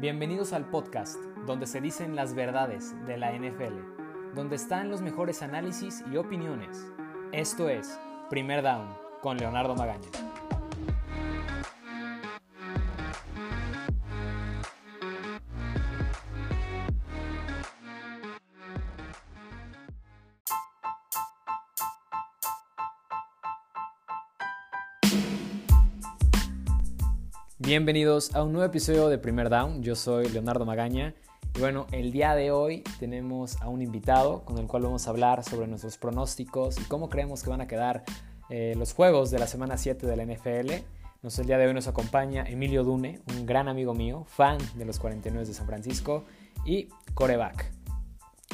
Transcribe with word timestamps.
Bienvenidos 0.00 0.54
al 0.54 0.64
podcast 0.64 1.16
donde 1.46 1.66
se 1.66 1.82
dicen 1.82 2.16
las 2.16 2.34
verdades 2.34 2.94
de 3.06 3.18
la 3.18 3.32
NFL, 3.32 4.34
donde 4.34 4.56
están 4.56 4.88
los 4.88 5.02
mejores 5.02 5.42
análisis 5.42 6.02
y 6.10 6.16
opiniones. 6.16 6.86
Esto 7.32 7.68
es 7.68 8.00
Primer 8.30 8.62
Down 8.62 8.88
con 9.20 9.36
Leonardo 9.36 9.74
Magaña. 9.74 10.08
Bienvenidos 27.70 28.34
a 28.34 28.42
un 28.42 28.52
nuevo 28.52 28.66
episodio 28.66 29.08
de 29.08 29.16
Primer 29.16 29.48
Down. 29.48 29.80
Yo 29.80 29.94
soy 29.94 30.28
Leonardo 30.28 30.66
Magaña. 30.66 31.14
Y 31.54 31.60
bueno, 31.60 31.86
el 31.92 32.10
día 32.10 32.34
de 32.34 32.50
hoy 32.50 32.82
tenemos 32.98 33.62
a 33.62 33.68
un 33.68 33.80
invitado 33.80 34.44
con 34.44 34.58
el 34.58 34.66
cual 34.66 34.82
vamos 34.82 35.06
a 35.06 35.10
hablar 35.10 35.44
sobre 35.44 35.68
nuestros 35.68 35.96
pronósticos 35.96 36.80
y 36.80 36.82
cómo 36.86 37.08
creemos 37.08 37.44
que 37.44 37.50
van 37.50 37.60
a 37.60 37.68
quedar 37.68 38.02
eh, 38.48 38.74
los 38.76 38.92
juegos 38.92 39.30
de 39.30 39.38
la 39.38 39.46
semana 39.46 39.78
7 39.78 40.04
de 40.04 40.16
la 40.16 40.24
NFL. 40.24 40.84
Nos, 41.22 41.38
el 41.38 41.46
día 41.46 41.58
de 41.58 41.68
hoy 41.68 41.72
nos 41.72 41.86
acompaña 41.86 42.42
Emilio 42.42 42.82
Dune, 42.82 43.20
un 43.28 43.46
gran 43.46 43.68
amigo 43.68 43.94
mío, 43.94 44.24
fan 44.26 44.58
de 44.74 44.84
los 44.84 44.98
49 44.98 45.46
de 45.46 45.54
San 45.54 45.68
Francisco 45.68 46.24
y 46.66 46.88
coreback. 47.14 47.70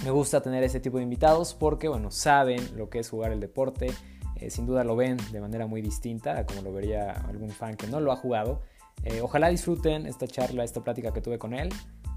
Me 0.05 0.11
gusta 0.11 0.43
tener 0.43 0.63
ese 0.63 0.79
tipo 0.79 0.99
de 0.99 1.05
invitados 1.05 1.55
porque, 1.55 1.89
bueno, 1.89 2.11
saben 2.11 2.77
lo 2.77 2.91
que 2.91 2.99
es 2.99 3.09
jugar 3.09 3.33
el 3.33 3.41
deporte. 3.41 3.95
Eh, 4.35 4.51
sin 4.51 4.67
duda 4.67 4.85
lo 4.85 4.95
ven 4.95 5.17
de 5.33 5.41
manera 5.41 5.67
muy 5.67 5.81
distinta 5.81 6.39
a 6.39 6.45
como 6.45 6.61
lo 6.61 6.71
vería 6.71 7.13
algún 7.13 7.49
fan 7.49 7.79
que 7.79 7.87
no 7.87 7.99
lo 8.01 8.13
ha 8.13 8.17
jugado. 8.17 8.61
Eh, 9.05 9.21
ojalá 9.21 9.49
disfruten 9.49 10.07
esta 10.07 10.27
charla, 10.27 10.65
esta 10.65 10.83
plática 10.83 11.13
que 11.13 11.21
tuve 11.21 11.39
con 11.39 11.55
él. 11.55 11.69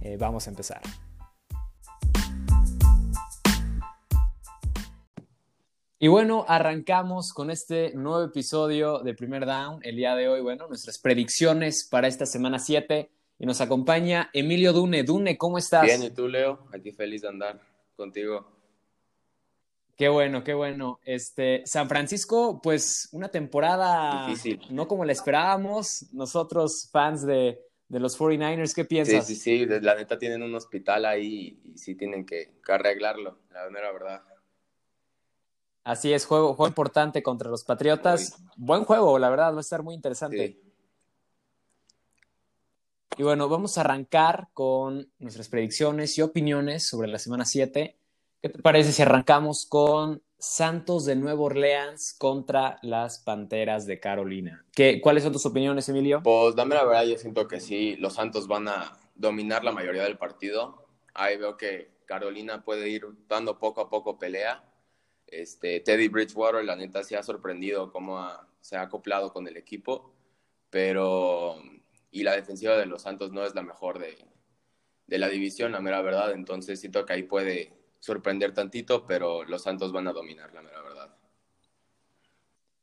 Eh, 0.01 0.17
vamos 0.17 0.47
a 0.47 0.49
empezar. 0.49 0.81
Y 6.01 6.07
bueno, 6.07 6.45
arrancamos 6.47 7.33
con 7.33 7.51
este 7.51 7.93
nuevo 7.93 8.23
episodio 8.23 8.99
de 8.99 9.13
Primer 9.13 9.45
Down. 9.45 9.81
El 9.83 9.97
día 9.97 10.15
de 10.15 10.29
hoy, 10.29 10.39
bueno, 10.39 10.67
nuestras 10.67 10.97
predicciones 10.97 11.83
para 11.83 12.07
esta 12.07 12.25
semana 12.25 12.57
7. 12.57 13.09
Y 13.37 13.45
nos 13.45 13.59
acompaña 13.59 14.29
Emilio 14.33 14.71
Dune. 14.71 15.03
Dune, 15.03 15.37
¿cómo 15.37 15.57
estás? 15.57 15.83
Bien, 15.83 16.03
¿y 16.03 16.09
tú, 16.09 16.27
Leo? 16.27 16.67
Aquí 16.73 16.91
feliz 16.93 17.21
de 17.21 17.27
andar 17.27 17.59
contigo. 17.97 18.58
Qué 19.99 20.07
bueno, 20.07 20.45
qué 20.45 20.53
bueno. 20.53 21.01
Este, 21.03 21.61
San 21.65 21.89
Francisco, 21.89 22.61
pues 22.63 23.09
una 23.11 23.27
temporada 23.27 24.27
Difícil. 24.27 24.61
no 24.69 24.87
como 24.87 25.03
la 25.03 25.11
esperábamos. 25.11 26.05
Nosotros, 26.13 26.87
fans 26.89 27.25
de, 27.25 27.59
de 27.89 27.99
los 27.99 28.17
49ers, 28.17 28.73
¿qué 28.73 28.85
piensas? 28.85 29.27
Sí, 29.27 29.35
sí, 29.35 29.65
sí. 29.65 29.65
La 29.81 29.95
neta 29.95 30.17
tienen 30.17 30.41
un 30.41 30.55
hospital 30.55 31.05
ahí 31.05 31.59
y 31.65 31.77
sí 31.77 31.95
tienen 31.95 32.25
que, 32.25 32.53
que 32.65 32.71
arreglarlo, 32.71 33.39
la 33.51 33.69
mera 33.71 33.91
verdad. 33.91 34.23
Así 35.83 36.13
es, 36.13 36.25
juego, 36.25 36.53
juego 36.53 36.69
importante 36.69 37.21
contra 37.21 37.49
los 37.49 37.65
Patriotas. 37.65 38.41
Buen 38.55 38.85
juego, 38.85 39.19
la 39.19 39.29
verdad, 39.29 39.51
va 39.51 39.57
a 39.57 39.59
estar 39.59 39.83
muy 39.83 39.95
interesante. 39.95 40.47
Sí. 40.47 40.61
Y 43.17 43.23
bueno, 43.23 43.49
vamos 43.49 43.77
a 43.77 43.81
arrancar 43.81 44.47
con 44.53 45.11
nuestras 45.19 45.49
predicciones 45.49 46.17
y 46.17 46.21
opiniones 46.21 46.87
sobre 46.87 47.09
la 47.09 47.19
semana 47.19 47.43
7. 47.43 47.97
¿Qué 48.41 48.47
te 48.47 48.61
parece 48.61 48.93
si 48.93 49.01
arrancamos 49.01 49.65
con 49.65 50.23
Santos 50.37 51.03
de 51.03 51.17
Nueva 51.17 51.41
Orleans 51.41 52.15
contra 52.17 52.79
las 52.83 53.19
Panteras 53.19 53.85
de 53.85 53.99
Carolina? 53.99 54.65
¿Qué, 54.71 55.01
¿Cuáles 55.01 55.23
son 55.23 55.33
tus 55.33 55.45
opiniones, 55.45 55.89
Emilio? 55.89 56.23
Pues 56.23 56.55
dame 56.55 56.75
la 56.75 56.85
verdad, 56.85 57.03
yo 57.03 57.17
siento 57.17 57.49
que 57.49 57.59
sí, 57.59 57.97
los 57.97 58.13
Santos 58.13 58.47
van 58.47 58.69
a 58.69 58.97
dominar 59.15 59.65
la 59.65 59.73
mayoría 59.73 60.03
del 60.03 60.17
partido. 60.17 60.87
Ahí 61.13 61.35
veo 61.35 61.57
que 61.57 61.91
Carolina 62.05 62.63
puede 62.63 62.87
ir 62.87 63.05
dando 63.27 63.59
poco 63.59 63.81
a 63.81 63.89
poco 63.89 64.17
pelea. 64.17 64.63
Este, 65.27 65.81
Teddy 65.81 66.07
Bridgewater, 66.07 66.63
la 66.63 66.77
neta, 66.77 67.03
sí 67.03 67.15
ha 67.15 67.23
sorprendido 67.23 67.91
cómo 67.91 68.25
se 68.61 68.77
ha 68.77 68.83
acoplado 68.83 69.33
con 69.33 69.49
el 69.49 69.57
equipo, 69.57 70.13
pero 70.69 71.57
y 72.09 72.23
la 72.23 72.37
defensiva 72.37 72.77
de 72.77 72.85
los 72.85 73.01
Santos 73.01 73.33
no 73.33 73.45
es 73.45 73.53
la 73.53 73.63
mejor 73.63 73.99
de, 73.99 74.17
de 75.07 75.17
la 75.17 75.27
división, 75.27 75.73
la 75.73 75.81
mera 75.81 76.01
verdad, 76.01 76.31
entonces 76.31 76.79
siento 76.79 77.05
que 77.05 77.13
ahí 77.13 77.23
puede 77.23 77.78
sorprender 77.99 78.53
tantito, 78.53 79.05
pero 79.05 79.43
los 79.43 79.63
Santos 79.63 79.91
van 79.91 80.07
a 80.07 80.13
dominar, 80.13 80.53
la 80.53 80.61
mera 80.61 80.81
verdad. 80.81 81.15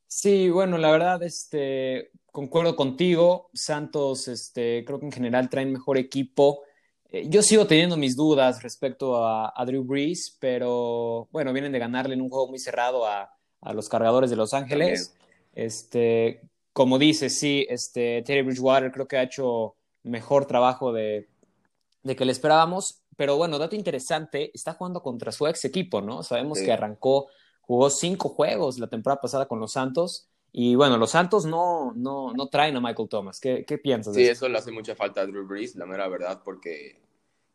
Sí, 0.07 0.49
bueno, 0.49 0.77
la 0.77 0.91
verdad, 0.91 1.21
este, 1.23 2.11
concuerdo 2.31 2.75
contigo. 2.75 3.49
Santos, 3.53 4.27
este, 4.27 4.83
creo 4.85 4.99
que 4.99 5.05
en 5.07 5.11
general 5.11 5.49
traen 5.49 5.71
mejor 5.71 5.97
equipo. 5.97 6.63
Eh, 7.09 7.27
yo 7.29 7.41
sigo 7.41 7.67
teniendo 7.67 7.97
mis 7.97 8.15
dudas 8.15 8.63
respecto 8.63 9.25
a, 9.25 9.53
a 9.55 9.65
Drew 9.65 9.83
Brees, 9.83 10.37
pero 10.39 11.27
bueno, 11.31 11.53
vienen 11.53 11.71
de 11.71 11.79
ganarle 11.79 12.13
en 12.13 12.21
un 12.21 12.29
juego 12.29 12.47
muy 12.47 12.59
cerrado 12.59 13.05
a, 13.05 13.33
a 13.61 13.73
los 13.73 13.89
cargadores 13.89 14.29
de 14.29 14.35
Los 14.35 14.53
Ángeles. 14.53 15.15
Este, 15.53 16.41
como 16.73 16.99
dices, 16.99 17.39
sí, 17.39 17.65
este, 17.69 18.21
Terry 18.21 18.43
Bridgewater 18.43 18.91
creo 18.91 19.07
que 19.07 19.17
ha 19.17 19.23
hecho 19.23 19.75
mejor 20.03 20.45
trabajo 20.45 20.93
de, 20.93 21.27
de 22.03 22.15
que 22.15 22.25
le 22.25 22.31
esperábamos. 22.31 23.01
Pero 23.17 23.35
bueno, 23.35 23.59
dato 23.59 23.75
interesante, 23.75 24.51
está 24.53 24.73
jugando 24.73 25.01
contra 25.03 25.31
su 25.33 25.45
ex 25.47 25.65
equipo, 25.65 25.99
¿no? 26.01 26.23
Sabemos 26.23 26.59
Sí. 26.59 26.65
que 26.65 26.71
arrancó 26.71 27.27
jugó 27.61 27.89
cinco 27.89 28.29
juegos 28.29 28.79
la 28.79 28.87
temporada 28.87 29.19
pasada 29.19 29.45
con 29.45 29.59
los 29.59 29.73
Santos. 29.73 30.29
Y 30.53 30.75
bueno, 30.75 30.97
los 30.97 31.11
Santos 31.11 31.45
no, 31.45 31.91
no, 31.97 32.31
no 32.33 32.47
traen 32.47 32.77
a 32.77 32.79
Michael 32.79 33.09
Thomas. 33.09 33.41
¿Qué, 33.41 33.65
qué 33.67 33.77
piensas 33.77 34.13
de 34.13 34.21
Sí, 34.21 34.29
eso? 34.29 34.45
eso 34.45 34.49
le 34.49 34.57
hace 34.57 34.71
mucha 34.71 34.95
falta 34.95 35.19
a 35.21 35.25
Drew 35.25 35.45
Brees, 35.45 35.75
la 35.75 35.85
mera 35.85 36.07
verdad, 36.07 36.41
porque 36.45 37.01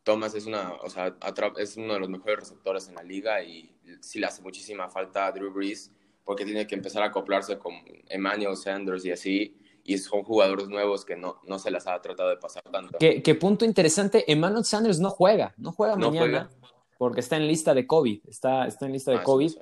Thomas 0.02 0.34
es, 0.34 0.44
una, 0.46 0.72
o 0.84 0.90
sea, 0.90 1.16
es 1.56 1.76
uno 1.78 1.94
de 1.94 2.00
los 2.00 2.10
mejores 2.10 2.40
receptores 2.40 2.88
en 2.88 2.96
la 2.96 3.02
liga 3.02 3.42
y 3.42 3.74
sí 4.02 4.18
le 4.18 4.26
hace 4.26 4.42
muchísima 4.42 4.90
falta 4.90 5.26
a 5.26 5.32
Drew 5.32 5.50
Brees 5.52 5.90
porque 6.24 6.44
tiene 6.44 6.66
que 6.66 6.74
empezar 6.74 7.02
a 7.02 7.06
acoplarse 7.06 7.56
con 7.58 7.72
Emmanuel 8.08 8.56
Sanders 8.56 9.04
y 9.06 9.12
así, 9.12 9.56
y 9.84 9.98
son 9.98 10.22
jugadores 10.22 10.68
nuevos 10.68 11.04
que 11.04 11.16
no, 11.16 11.40
no 11.46 11.58
se 11.58 11.70
las 11.70 11.86
ha 11.86 12.00
tratado 12.00 12.30
de 12.30 12.36
pasar 12.36 12.62
tanto. 12.70 12.98
¿Qué, 12.98 13.22
qué 13.22 13.34
punto 13.34 13.64
interesante, 13.64 14.30
Emmanuel 14.30 14.64
Sanders 14.64 15.00
no 15.00 15.10
juega, 15.10 15.54
no 15.56 15.72
juega 15.72 15.96
No 15.96 16.10
mañana 16.10 16.48
juega. 16.50 16.70
porque 16.98 17.20
está 17.20 17.36
en 17.36 17.46
lista 17.48 17.74
de 17.74 17.86
COVID, 17.86 18.20
está, 18.28 18.66
está 18.66 18.86
en 18.86 18.92
lista 18.92 19.10
de 19.10 19.18
Ah, 19.18 19.22
COVID. 19.24 19.52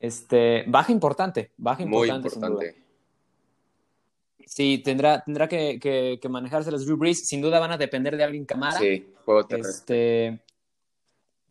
Este, 0.00 0.64
baja 0.66 0.92
importante, 0.92 1.52
baja 1.56 1.84
Muy 1.86 2.08
importante. 2.08 2.30
sin 2.30 2.40
duda. 2.40 2.48
importante. 2.50 2.84
Sí, 4.46 4.78
tendrá, 4.84 5.22
tendrá 5.24 5.48
que, 5.48 5.78
que, 5.80 6.18
que 6.20 6.28
manejarse 6.28 6.70
los 6.70 6.84
Drew 6.84 6.96
Brees. 6.98 7.26
Sin 7.26 7.40
duda 7.40 7.58
van 7.58 7.72
a 7.72 7.78
depender 7.78 8.16
de 8.16 8.24
alguien 8.24 8.44
Camara. 8.44 8.78
Sí, 8.78 9.08
juego 9.24 9.46
terrestre. 9.46 10.26
este, 10.28 10.43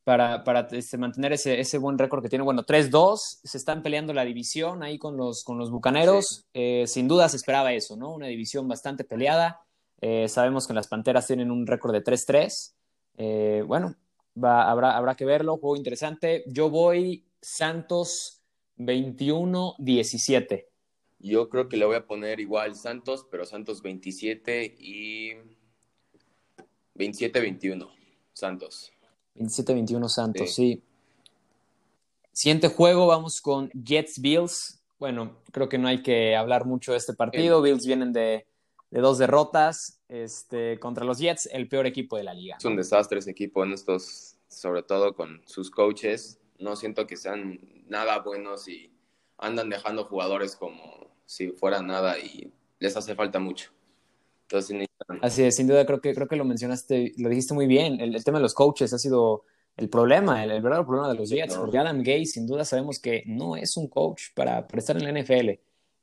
para, 0.04 0.44
para 0.44 0.68
este, 0.72 0.98
mantener 0.98 1.34
ese, 1.34 1.60
ese 1.60 1.78
buen 1.78 1.98
récord 1.98 2.22
que 2.22 2.30
tiene. 2.30 2.44
Bueno, 2.44 2.66
3-2, 2.66 3.40
se 3.44 3.58
están 3.58 3.82
peleando 3.82 4.14
la 4.14 4.26
división 4.26 4.84
ahí 4.84 4.98
con 4.98 5.18
los, 5.18 5.44
con 5.44 5.58
los 5.58 5.72
Bucaneros. 5.72 6.46
Eh, 6.54 6.86
sin 6.88 7.08
duda 7.08 7.30
se 7.30 7.38
esperaba 7.38 7.74
eso, 7.74 7.96
¿no? 7.96 8.14
Una 8.14 8.28
división 8.28 8.68
bastante 8.68 9.04
peleada. 9.04 9.62
Eh, 10.02 10.28
sabemos 10.28 10.68
que 10.68 10.74
las 10.74 10.88
Panteras 10.88 11.28
tienen 11.28 11.52
un 11.52 11.66
récord 11.66 11.94
de 11.94 12.04
3-3. 12.04 12.74
Eh, 13.18 13.64
bueno, 13.66 13.96
va, 14.42 14.70
habrá, 14.70 14.98
habrá 14.98 15.16
que 15.16 15.26
verlo, 15.26 15.58
juego 15.58 15.78
interesante. 15.78 16.44
Yo 16.48 16.70
voy 16.70 17.26
Santos 17.42 18.42
21-17. 18.78 20.66
Yo 21.20 21.48
creo 21.48 21.70
que 21.70 21.78
le 21.78 21.86
voy 21.86 21.96
a 21.96 22.06
poner 22.06 22.42
igual 22.42 22.76
Santos, 22.76 23.26
pero 23.32 23.46
Santos 23.46 23.82
27 23.82 24.76
y 24.78 25.32
27-21. 26.96 27.90
Santos. 28.34 28.93
27-21 29.36 30.08
Santos, 30.10 30.54
Sí. 30.54 30.76
sí. 30.76 30.84
Siguiente 32.32 32.68
juego, 32.70 33.08
vamos 33.08 33.42
con 33.42 33.70
Jets 33.72 34.20
Bills. 34.20 34.80
Bueno, 35.00 35.38
creo 35.52 35.70
que 35.70 35.78
no 35.78 35.88
hay 35.88 36.02
que 36.02 36.36
hablar 36.36 36.66
mucho 36.66 36.94
de 36.94 36.98
este 36.98 37.14
partido. 37.14 37.62
Bills 37.62 37.86
vienen 37.86 38.12
de, 38.12 38.48
de 38.90 39.02
dos 39.02 39.20
derrotas 39.20 40.00
este, 40.10 40.80
contra 40.80 41.06
los 41.06 41.20
Jets, 41.20 41.48
el 41.52 41.68
peor 41.68 41.86
equipo 41.86 42.18
de 42.18 42.24
la 42.24 42.34
liga. 42.34 42.58
Es 42.58 42.66
un 42.66 42.76
desastre 42.76 43.20
ese 43.20 43.32
equipo 43.32 43.64
en 43.64 43.74
estos, 43.74 44.36
sobre 44.48 44.82
todo 44.82 45.14
con 45.16 45.42
sus 45.46 45.70
coaches. 45.70 46.40
No 46.58 46.76
siento 46.76 47.06
que 47.06 47.18
sean 47.18 47.60
nada 47.88 48.20
buenos 48.20 48.68
y 48.68 48.92
andan 49.38 49.70
dejando 49.70 50.06
jugadores 50.06 50.56
como 50.56 51.12
si 51.26 51.50
fueran 51.52 51.86
nada 51.86 52.18
y 52.18 52.52
les 52.80 52.98
hace 52.98 53.14
falta 53.14 53.40
mucho. 53.40 53.72
Entonces 54.44 54.88
Así 55.22 55.44
es, 55.44 55.56
sin 55.56 55.68
duda 55.68 55.86
creo 55.86 56.02
que, 56.02 56.14
creo 56.14 56.28
que 56.28 56.36
lo 56.36 56.46
mencionaste, 56.46 57.14
lo 57.18 57.30
dijiste 57.30 57.54
muy 57.54 57.68
bien. 57.68 58.00
El, 58.00 58.16
el 58.16 58.24
tema 58.24 58.40
de 58.40 58.44
los 58.44 58.54
coaches 58.54 58.94
ha 58.94 58.98
sido 58.98 59.46
el 59.76 59.90
problema, 59.90 60.44
el, 60.44 60.52
el 60.52 60.62
verdadero 60.62 60.86
problema 60.86 61.10
de 61.10 61.16
los 61.16 61.30
Jets, 61.30 61.56
porque 61.56 61.78
Adam 61.78 62.04
Gay 62.04 62.26
sin 62.26 62.46
duda 62.46 62.64
sabemos 62.64 63.00
que 63.00 63.24
no 63.26 63.56
es 63.56 63.76
un 63.78 63.88
coach 63.88 64.26
para, 64.36 64.68
para 64.68 64.80
estar 64.80 64.96
en 64.98 65.04
la 65.04 65.22
NFL. 65.22 65.50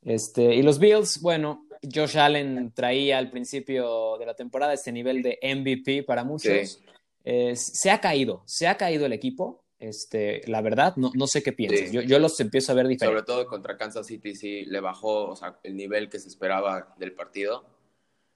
Este, 0.02 0.54
y 0.54 0.62
los 0.62 0.78
Bills, 0.78 1.20
bueno, 1.20 1.66
Josh 1.82 2.18
Allen 2.18 2.72
traía 2.74 3.18
al 3.18 3.30
principio 3.30 4.18
de 4.18 4.26
la 4.26 4.34
temporada 4.34 4.74
este 4.74 4.92
nivel 4.92 5.22
de 5.22 5.38
MVP 5.42 6.02
para 6.02 6.24
muchos. 6.24 6.72
Sí. 6.72 6.78
Eh, 7.24 7.54
se 7.54 7.90
ha 7.90 8.00
caído, 8.00 8.42
se 8.46 8.66
ha 8.66 8.76
caído 8.76 9.06
el 9.06 9.12
equipo. 9.12 9.64
Este, 9.78 10.42
la 10.46 10.60
verdad, 10.60 10.94
no, 10.96 11.10
no 11.14 11.26
sé 11.26 11.42
qué 11.42 11.52
piensas. 11.52 11.88
Sí. 11.88 11.94
Yo, 11.94 12.02
yo 12.02 12.18
los 12.18 12.38
empiezo 12.40 12.72
a 12.72 12.74
ver 12.74 12.84
sobre 12.84 12.94
diferentes. 12.94 13.24
todo 13.24 13.46
contra 13.46 13.78
Kansas 13.78 14.06
City 14.06 14.34
sí 14.34 14.64
le 14.66 14.80
bajó 14.80 15.30
o 15.30 15.36
sea, 15.36 15.58
el 15.62 15.74
nivel 15.74 16.10
que 16.10 16.18
se 16.18 16.28
esperaba 16.28 16.94
del 16.98 17.12
partido. 17.12 17.64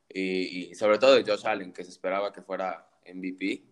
Y, 0.08 0.74
sobre 0.74 0.98
todo 0.98 1.14
de 1.14 1.24
Josh 1.24 1.46
Allen, 1.46 1.72
que 1.72 1.84
se 1.84 1.90
esperaba 1.90 2.32
que 2.32 2.42
fuera 2.42 2.88
MVP. 3.12 3.64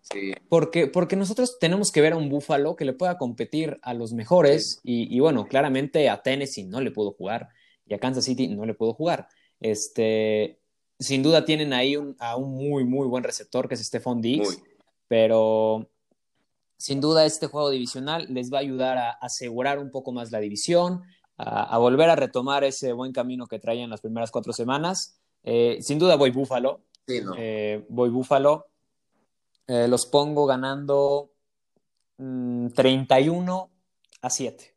Sí. 0.00 0.32
Porque, 0.48 0.86
porque 0.86 1.16
nosotros 1.16 1.58
tenemos 1.58 1.92
que 1.92 2.00
ver 2.00 2.14
a 2.14 2.16
un 2.16 2.28
Búfalo 2.30 2.76
que 2.76 2.84
le 2.84 2.94
pueda 2.94 3.18
competir 3.18 3.78
a 3.82 3.92
los 3.94 4.12
mejores 4.12 4.80
y, 4.82 5.18
bueno, 5.20 5.46
claramente 5.46 6.08
a 6.08 6.22
Tennessee 6.22 6.64
no 6.64 6.80
le 6.80 6.90
pudo 6.90 7.12
jugar 7.12 7.48
y 7.86 7.94
a 7.94 7.98
Kansas 7.98 8.24
City 8.24 8.48
no 8.48 8.64
le 8.64 8.74
pudo 8.74 8.94
jugar. 8.94 9.28
Este, 9.60 10.60
sin 10.98 11.22
duda 11.22 11.44
tienen 11.44 11.72
ahí 11.72 11.96
a 12.18 12.36
un 12.36 12.54
muy, 12.54 12.84
muy 12.84 13.06
buen 13.06 13.24
receptor 13.24 13.68
que 13.68 13.74
es 13.74 13.84
Stephon 13.84 14.20
Diggs, 14.20 14.62
pero 15.08 15.90
sin 16.78 17.00
duda 17.00 17.26
este 17.26 17.48
juego 17.48 17.70
divisional 17.70 18.26
les 18.30 18.52
va 18.52 18.58
a 18.58 18.60
ayudar 18.60 18.98
a 18.98 19.10
asegurar 19.10 19.78
un 19.78 19.90
poco 19.90 20.12
más 20.12 20.30
la 20.30 20.38
división, 20.38 21.02
a, 21.38 21.78
volver 21.78 22.10
a 22.10 22.16
retomar 22.16 22.64
ese 22.64 22.92
buen 22.92 23.12
camino 23.12 23.46
que 23.46 23.60
traían 23.60 23.90
las 23.90 24.00
primeras 24.00 24.30
cuatro 24.30 24.52
semanas. 24.52 25.20
Eh, 25.44 25.78
sin 25.80 25.98
duda 25.98 26.16
voy 26.16 26.30
Búfalo. 26.30 26.80
Eh, 27.06 27.84
voy 27.88 28.10
Búfalo. 28.10 28.66
Eh, 29.68 29.86
los 29.86 30.06
pongo 30.06 30.46
ganando 30.46 31.30
31 32.16 33.70
mm, 33.70 34.26
a 34.26 34.30
7. 34.30 34.74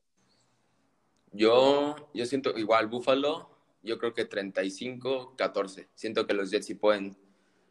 Yo, 1.33 1.95
yo 2.13 2.25
siento 2.25 2.57
igual 2.57 2.87
Búfalo, 2.87 3.49
yo 3.81 3.97
creo 3.97 4.13
que 4.13 4.29
35-14. 4.29 5.87
Siento 5.95 6.27
que 6.27 6.33
los 6.33 6.51
Jets 6.51 6.67
sí 6.67 6.75
pueden 6.75 7.17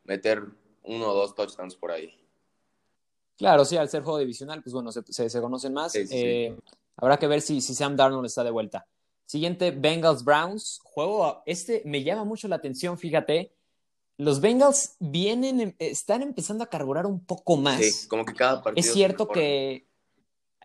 meter 0.05 0.43
uno 0.83 1.11
o 1.11 1.15
dos 1.15 1.35
touchdowns 1.35 1.77
por 1.77 1.93
ahí. 1.93 2.17
Claro, 3.37 3.65
sí, 3.65 3.77
al 3.77 3.89
ser 3.89 4.03
juego 4.03 4.19
divisional, 4.19 4.63
pues 4.63 4.75
bueno, 4.75 4.91
se, 4.91 5.03
se, 5.31 5.41
conocen 5.41 5.73
más. 5.73 5.95
Habrá 7.01 7.19
que 7.19 7.27
ver 7.27 7.41
si, 7.41 7.61
si 7.61 7.75
Sam 7.75 7.97
Darnold 7.97 8.27
está 8.27 8.45
de 8.45 8.51
vuelta. 8.51 8.87
Siguiente, 9.31 9.71
Bengals 9.71 10.25
Browns. 10.25 10.81
Juego, 10.83 11.43
este 11.47 11.83
me 11.85 12.03
llama 12.03 12.25
mucho 12.25 12.49
la 12.49 12.57
atención, 12.57 12.99
fíjate. 12.99 13.53
Los 14.17 14.41
Bengals 14.41 14.97
vienen, 14.99 15.61
em, 15.61 15.75
están 15.79 16.23
empezando 16.23 16.65
a 16.65 16.67
carburar 16.67 17.07
un 17.07 17.25
poco 17.25 17.57
más. 17.57 17.81
Sí, 17.81 18.09
como 18.09 18.25
que 18.25 18.35
cada 18.35 18.63
partido. 18.63 18.85
Es 18.85 18.93
cierto 18.93 19.29
que. 19.29 19.87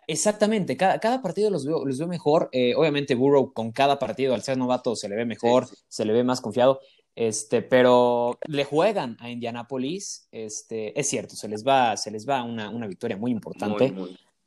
Exactamente, 0.08 0.78
cada, 0.78 1.00
cada 1.00 1.22
partido 1.22 1.50
los 1.50 1.66
veo, 1.66 1.86
los 1.86 1.98
veo 1.98 2.08
mejor. 2.08 2.50
Eh, 2.52 2.76
obviamente, 2.76 3.16
Burrow 3.16 3.54
con 3.54 3.72
cada 3.72 3.98
partido, 3.98 4.34
al 4.34 4.44
ser 4.44 4.58
novato, 4.58 4.96
se 4.96 5.10
le 5.10 5.16
ve 5.16 5.26
mejor, 5.26 5.68
se 5.88 6.06
le 6.06 6.14
ve 6.14 6.24
más 6.24 6.42
confiado. 6.42 6.80
Este, 7.16 7.62
pero 7.62 8.38
le 8.48 8.66
juegan 8.66 9.16
a 9.20 9.30
Indianapolis. 9.30 10.28
Este, 10.32 11.00
es 11.00 11.08
cierto, 11.08 11.36
se 11.36 11.48
les 11.48 11.66
va, 11.66 11.96
se 11.98 12.12
les 12.12 12.28
va 12.28 12.44
una, 12.44 12.70
una 12.70 12.88
victoria 12.88 13.16
muy 13.16 13.32
importante. 13.32 13.94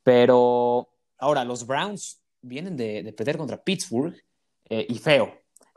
Pero 0.02 0.88
Ahora, 1.18 1.44
los 1.44 1.66
Browns 1.66 2.22
vienen 2.40 2.76
de, 2.76 3.12
perder 3.16 3.36
contra 3.36 3.62
Pittsburgh 3.62 4.14
eh, 4.70 4.86
y 4.88 4.98
feo. 4.98 5.34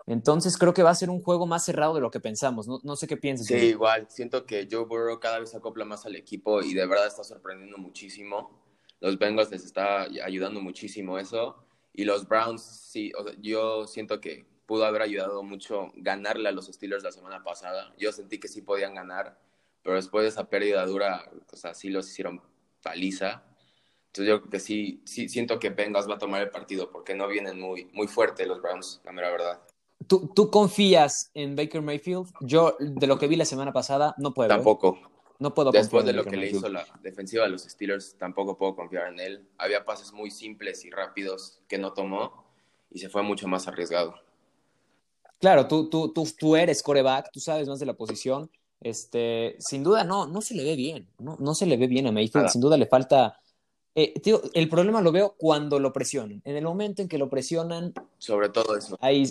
Entonces 0.08 0.58
creo 0.58 0.74
que 0.74 0.84
va 0.84 0.90
a 0.90 0.96
ser 0.96 1.10
un 1.10 1.22
juego 1.22 1.46
más 1.46 1.64
cerrado 1.64 1.96
de 1.96 2.02
lo 2.02 2.12
que 2.12 2.20
pensamos. 2.20 2.68
No, 2.84 2.96
sé 2.96 3.08
qué 3.08 3.18
piensas. 3.18 3.48
Sí, 3.48 3.56
igual. 3.56 4.08
Siento 4.10 4.46
que 4.46 4.68
Joe 4.70 4.86
Burrow 4.86 5.20
cada 5.20 5.40
vez 5.40 5.54
acopla 5.56 5.86
más 5.86 6.06
al 6.06 6.16
equipo 6.16 6.62
y 6.62 6.74
de 6.74 6.86
verdad 6.86 7.08
está 7.08 7.24
sorprendiendo 7.24 7.78
muchísimo. 7.78 8.62
Los 9.00 9.18
Bengals 9.18 9.52
les 9.52 9.64
está 9.64 10.04
ayudando 10.04 10.62
muchísimo 10.62 11.18
eso. 11.18 11.56
Y 11.94 12.06
los 12.06 12.28
Browns, 12.28 12.62
sí, 12.62 13.12
yo 13.42 13.86
siento 13.88 14.22
que 14.22 14.46
pudo 14.66 14.86
haber 14.86 15.02
ayudado 15.02 15.44
mucho 15.44 15.92
ganarle 15.96 16.50
a 16.50 16.52
los 16.52 16.68
Steelers 16.68 17.04
la 17.04 17.12
semana 17.12 17.44
pasada. 17.44 17.94
Yo 17.98 18.12
sentí 18.12 18.40
que 18.40 18.48
sí 18.48 18.62
podían 18.62 18.96
ganar, 18.96 19.38
pero 19.84 19.96
después 19.96 20.24
de 20.24 20.30
esa 20.30 20.50
pérdida 20.50 20.86
dura, 20.86 21.30
o 21.52 21.56
sea, 21.56 21.74
sí 21.74 21.90
los 21.90 22.10
hicieron 22.10 22.42
paliza. 22.82 23.44
Entonces 24.12 24.28
yo 24.28 24.42
creo 24.42 24.52
que 24.52 24.60
sí, 24.60 25.02
sí 25.06 25.30
siento 25.30 25.58
que 25.58 25.70
Bengals 25.70 26.10
va 26.10 26.16
a 26.16 26.18
tomar 26.18 26.42
el 26.42 26.50
partido 26.50 26.92
porque 26.92 27.16
no 27.16 27.30
vienen 27.30 27.58
muy, 27.58 27.86
muy 27.94 28.08
fuerte 28.08 28.46
los 28.46 28.62
Browns, 28.62 29.00
la 29.06 29.14
mera 29.14 29.32
verdad. 29.32 29.62
¿Tú, 30.06 30.30
¿Tú, 30.36 30.52
confías 30.52 31.32
en 31.34 31.56
Baker 31.56 31.82
Mayfield? 31.82 32.28
Yo, 32.42 32.76
de 32.80 33.08
lo 33.08 33.18
que 33.18 33.28
vi 33.28 33.38
la 33.38 33.46
semana 33.46 33.72
pasada, 33.72 34.14
no 34.18 34.34
puedo. 34.34 34.50
Tampoco. 34.50 35.00
No 35.40 35.54
puedo 35.54 35.72
Después 35.72 36.04
de 36.04 36.12
lo 36.12 36.26
que 36.26 36.36
le 36.36 36.50
hizo 36.50 36.68
la 36.68 36.86
defensiva 37.02 37.46
de 37.46 37.52
los 37.52 37.64
Steelers, 37.64 38.16
tampoco 38.18 38.58
puedo 38.58 38.76
confiar 38.76 39.08
en 39.14 39.20
él. 39.22 39.48
Había 39.58 39.86
pases 39.86 40.12
muy 40.12 40.30
simples 40.30 40.84
y 40.84 40.92
rápidos 40.92 41.62
que 41.70 41.78
no 41.78 41.94
tomó 41.94 42.44
y 42.92 43.00
se 43.00 43.08
fue 43.08 43.24
mucho 43.24 43.48
más 43.48 43.66
arriesgado. 43.68 44.14
Claro, 45.40 45.68
tú, 45.70 45.90
tú, 45.90 46.12
tú, 46.12 46.28
tú 46.38 46.58
eres 46.58 46.84
coreback, 46.84 47.32
tú 47.32 47.40
sabes 47.40 47.70
más 47.70 47.80
de 47.80 47.86
la 47.86 47.94
posición. 47.94 48.52
Este, 48.82 49.56
sin 49.60 49.84
duda, 49.84 50.04
no, 50.04 50.28
no 50.28 50.42
se 50.42 50.54
le 50.54 50.66
ve 50.66 50.76
bien. 50.76 51.08
No, 51.18 51.38
no 51.40 51.56
se 51.56 51.66
le 51.66 51.78
ve 51.78 51.88
bien 51.88 52.08
a 52.08 52.12
Mayfield. 52.12 52.50
Sin 52.50 52.62
duda 52.62 52.76
le 52.76 52.88
falta 52.88 53.41
eh, 53.94 54.14
el 54.54 54.70
problema 54.70 55.02
lo 55.02 55.12
veo 55.12 55.36
cuando 55.38 55.80
lo 55.80 55.92
presionan. 55.92 56.42
En 56.46 56.56
el 56.56 56.64
momento 56.64 57.02
en 57.02 57.08
que 57.08 57.18
lo 57.18 57.30
presionan. 57.30 57.94
Sobre 58.18 58.50
todo 58.50 58.78
eso. 58.78 58.98
Ahí, 59.02 59.30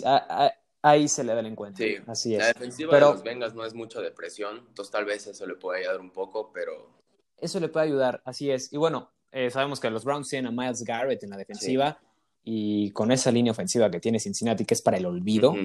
ahí, 0.81 1.07
se 1.07 1.23
le 1.23 1.33
da 1.33 1.39
el 1.39 1.47
encuentro. 1.47 1.83
Sí, 1.83 1.95
así 2.07 2.35
es. 2.35 2.41
La 2.41 2.47
defensiva 2.47 2.93
de 2.93 3.01
los 3.01 3.23
Vengas 3.23 3.55
no 3.55 3.65
es 3.65 3.73
mucho 3.73 4.01
de 4.01 4.11
presión, 4.11 4.63
entonces 4.67 4.91
tal 4.91 5.05
vez 5.05 5.25
eso 5.27 5.45
le 5.47 5.55
puede 5.55 5.81
ayudar 5.81 5.99
un 5.99 6.11
poco, 6.11 6.51
pero. 6.53 6.89
Eso 7.37 7.59
le 7.59 7.69
puede 7.69 7.87
ayudar, 7.87 8.21
así 8.23 8.51
es. 8.51 8.71
Y 8.71 8.77
bueno, 8.77 9.09
eh, 9.31 9.49
sabemos 9.49 9.79
que 9.79 9.89
los 9.89 10.03
Browns 10.03 10.29
tienen 10.29 10.47
a 10.47 10.63
Miles 10.63 10.83
Garrett 10.83 11.23
en 11.23 11.31
la 11.31 11.37
defensiva 11.37 11.99
y 12.43 12.91
con 12.91 13.11
esa 13.11 13.31
línea 13.31 13.51
ofensiva 13.51 13.89
que 13.89 13.99
tiene 13.99 14.19
Cincinnati, 14.19 14.65
que 14.65 14.75
es 14.75 14.81
para 14.81 14.97
el 14.97 15.07
olvido, 15.07 15.55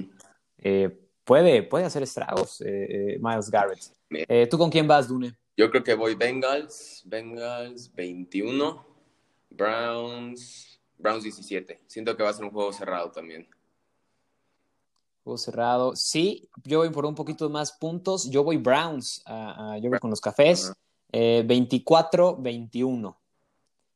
eh, 0.57 0.89
puede, 1.23 1.61
puede 1.63 1.85
hacer 1.85 2.01
estragos 2.01 2.61
Miles 2.61 3.51
Garrett. 3.51 4.49
¿Tú 4.49 4.57
con 4.57 4.71
quién 4.71 4.87
vas, 4.87 5.07
Dune? 5.07 5.37
Yo 5.57 5.69
creo 5.71 5.83
que 5.83 5.95
voy 5.95 6.13
Bengals, 6.13 7.01
Bengals 7.03 7.91
21, 7.95 8.85
Browns, 9.49 10.79
Browns 10.99 11.23
17. 11.23 11.81
Siento 11.87 12.15
que 12.15 12.21
va 12.21 12.29
a 12.29 12.33
ser 12.33 12.45
un 12.45 12.51
juego 12.51 12.71
cerrado 12.71 13.09
también. 13.09 13.49
Juego 15.23 15.39
cerrado. 15.39 15.95
Sí, 15.95 16.47
yo 16.63 16.77
voy 16.77 16.91
por 16.91 17.07
un 17.07 17.15
poquito 17.15 17.49
más 17.49 17.71
puntos. 17.71 18.29
Yo 18.29 18.43
voy 18.43 18.57
Browns, 18.57 19.23
yo 19.81 19.89
voy 19.89 19.97
con 19.97 20.11
los 20.11 20.21
cafés. 20.21 20.71
24-21. 21.11 23.09
Eh, 23.09 23.13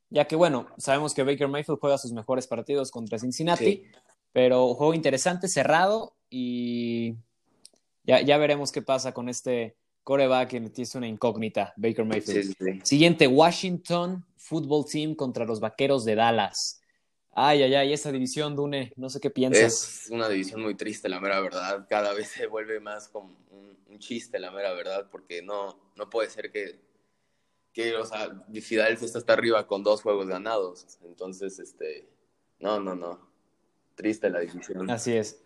ya 0.09 0.25
que, 0.27 0.35
bueno, 0.35 0.65
sabemos 0.77 1.13
que 1.13 1.23
Baker 1.23 1.47
Mayfield 1.47 1.79
juega 1.79 1.99
sus 1.99 2.11
mejores 2.11 2.47
partidos 2.47 2.89
contra 2.89 3.19
Cincinnati, 3.19 3.83
pero 4.33 4.73
juego 4.73 4.95
interesante, 4.95 5.47
cerrado 5.47 6.15
y 6.27 7.17
ya, 8.03 8.21
ya 8.21 8.37
veremos 8.39 8.71
qué 8.71 8.81
pasa 8.81 9.13
con 9.13 9.29
este 9.29 9.75
coreback 10.03 10.49
que 10.49 10.61
tiene 10.69 10.89
una 10.95 11.07
incógnita, 11.07 11.73
Baker 11.77 12.05
Mayfield. 12.05 12.83
Siguiente, 12.83 13.27
Washington 13.27 14.25
Football 14.35 14.85
Team 14.85 15.15
contra 15.15 15.45
los 15.45 15.59
Vaqueros 15.59 16.05
de 16.05 16.15
Dallas. 16.15 16.81
Ay, 17.33 17.63
ay, 17.63 17.75
ay, 17.75 17.93
esa 17.93 18.11
división, 18.11 18.55
Dune, 18.55 18.91
no 18.97 19.09
sé 19.09 19.21
qué 19.21 19.29
piensas. 19.29 20.05
Es 20.05 20.09
una 20.09 20.27
división 20.27 20.61
muy 20.61 20.75
triste, 20.75 21.07
la 21.07 21.21
mera 21.21 21.39
verdad. 21.39 21.87
Cada 21.89 22.13
vez 22.13 22.27
se 22.27 22.47
vuelve 22.47 22.79
más 22.79 23.07
como 23.07 23.37
un, 23.51 23.71
chiste, 23.99 24.39
la 24.39 24.49
mera 24.49 24.73
verdad, 24.73 25.09
porque 25.11 25.43
no, 25.43 25.79
no 25.95 26.09
puede 26.09 26.27
ser 26.29 26.51
que, 26.51 26.79
que 27.71 27.95
o 27.95 28.03
sea, 28.03 28.31
Philadelphia 28.51 29.05
está 29.05 29.19
hasta 29.19 29.33
arriba 29.33 29.67
con 29.67 29.83
dos 29.83 30.01
juegos 30.01 30.27
ganados. 30.27 30.97
Entonces, 31.03 31.59
este, 31.59 32.09
no, 32.59 32.79
no, 32.79 32.95
no. 32.95 33.29
Triste 33.93 34.29
la 34.31 34.39
división. 34.39 34.89
Así 34.89 35.13
es. 35.13 35.43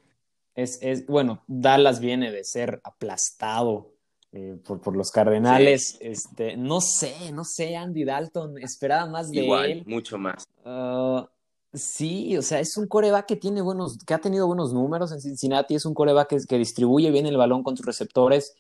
Es, 0.56 0.80
es 0.82 1.06
bueno, 1.06 1.44
Dallas 1.48 2.00
viene 2.00 2.32
de 2.32 2.46
ser 2.46 2.80
aplastado 2.86 3.95
eh, 4.36 4.58
por, 4.66 4.96
los 4.98 5.12
Cardenales. 5.12 5.98
Este, 6.02 6.58
no 6.58 6.82
sé, 6.82 7.32
no 7.32 7.46
sé, 7.46 7.78
Andy 7.78 8.04
Dalton, 8.04 8.58
esperaba 8.58 9.06
más 9.06 9.32
de 9.32 9.46
Igual, 9.46 9.72
él. 9.72 9.84
mucho 9.86 10.18
más. 10.18 10.44
Ah, 10.66 11.30
sí, 11.74 12.36
o 12.36 12.42
sea, 12.42 12.60
es 12.60 12.76
un 12.76 12.86
coreback 12.86 13.28
que 13.28 13.38
tiene 13.38 13.62
buenos, 13.62 13.98
que 14.06 14.14
ha 14.14 14.20
tenido 14.20 14.46
buenos 14.46 14.74
números 14.74 15.14
en 15.14 15.22
Cincinnati, 15.22 15.76
es 15.76 15.86
un 15.86 15.94
coreback 15.94 16.28
que, 16.28 16.38
que 16.50 16.58
distribuye 16.58 17.12
bien 17.12 17.26
el 17.28 17.38
balón 17.38 17.64
con 17.64 17.78
sus 17.78 17.86
receptores. 17.86 18.54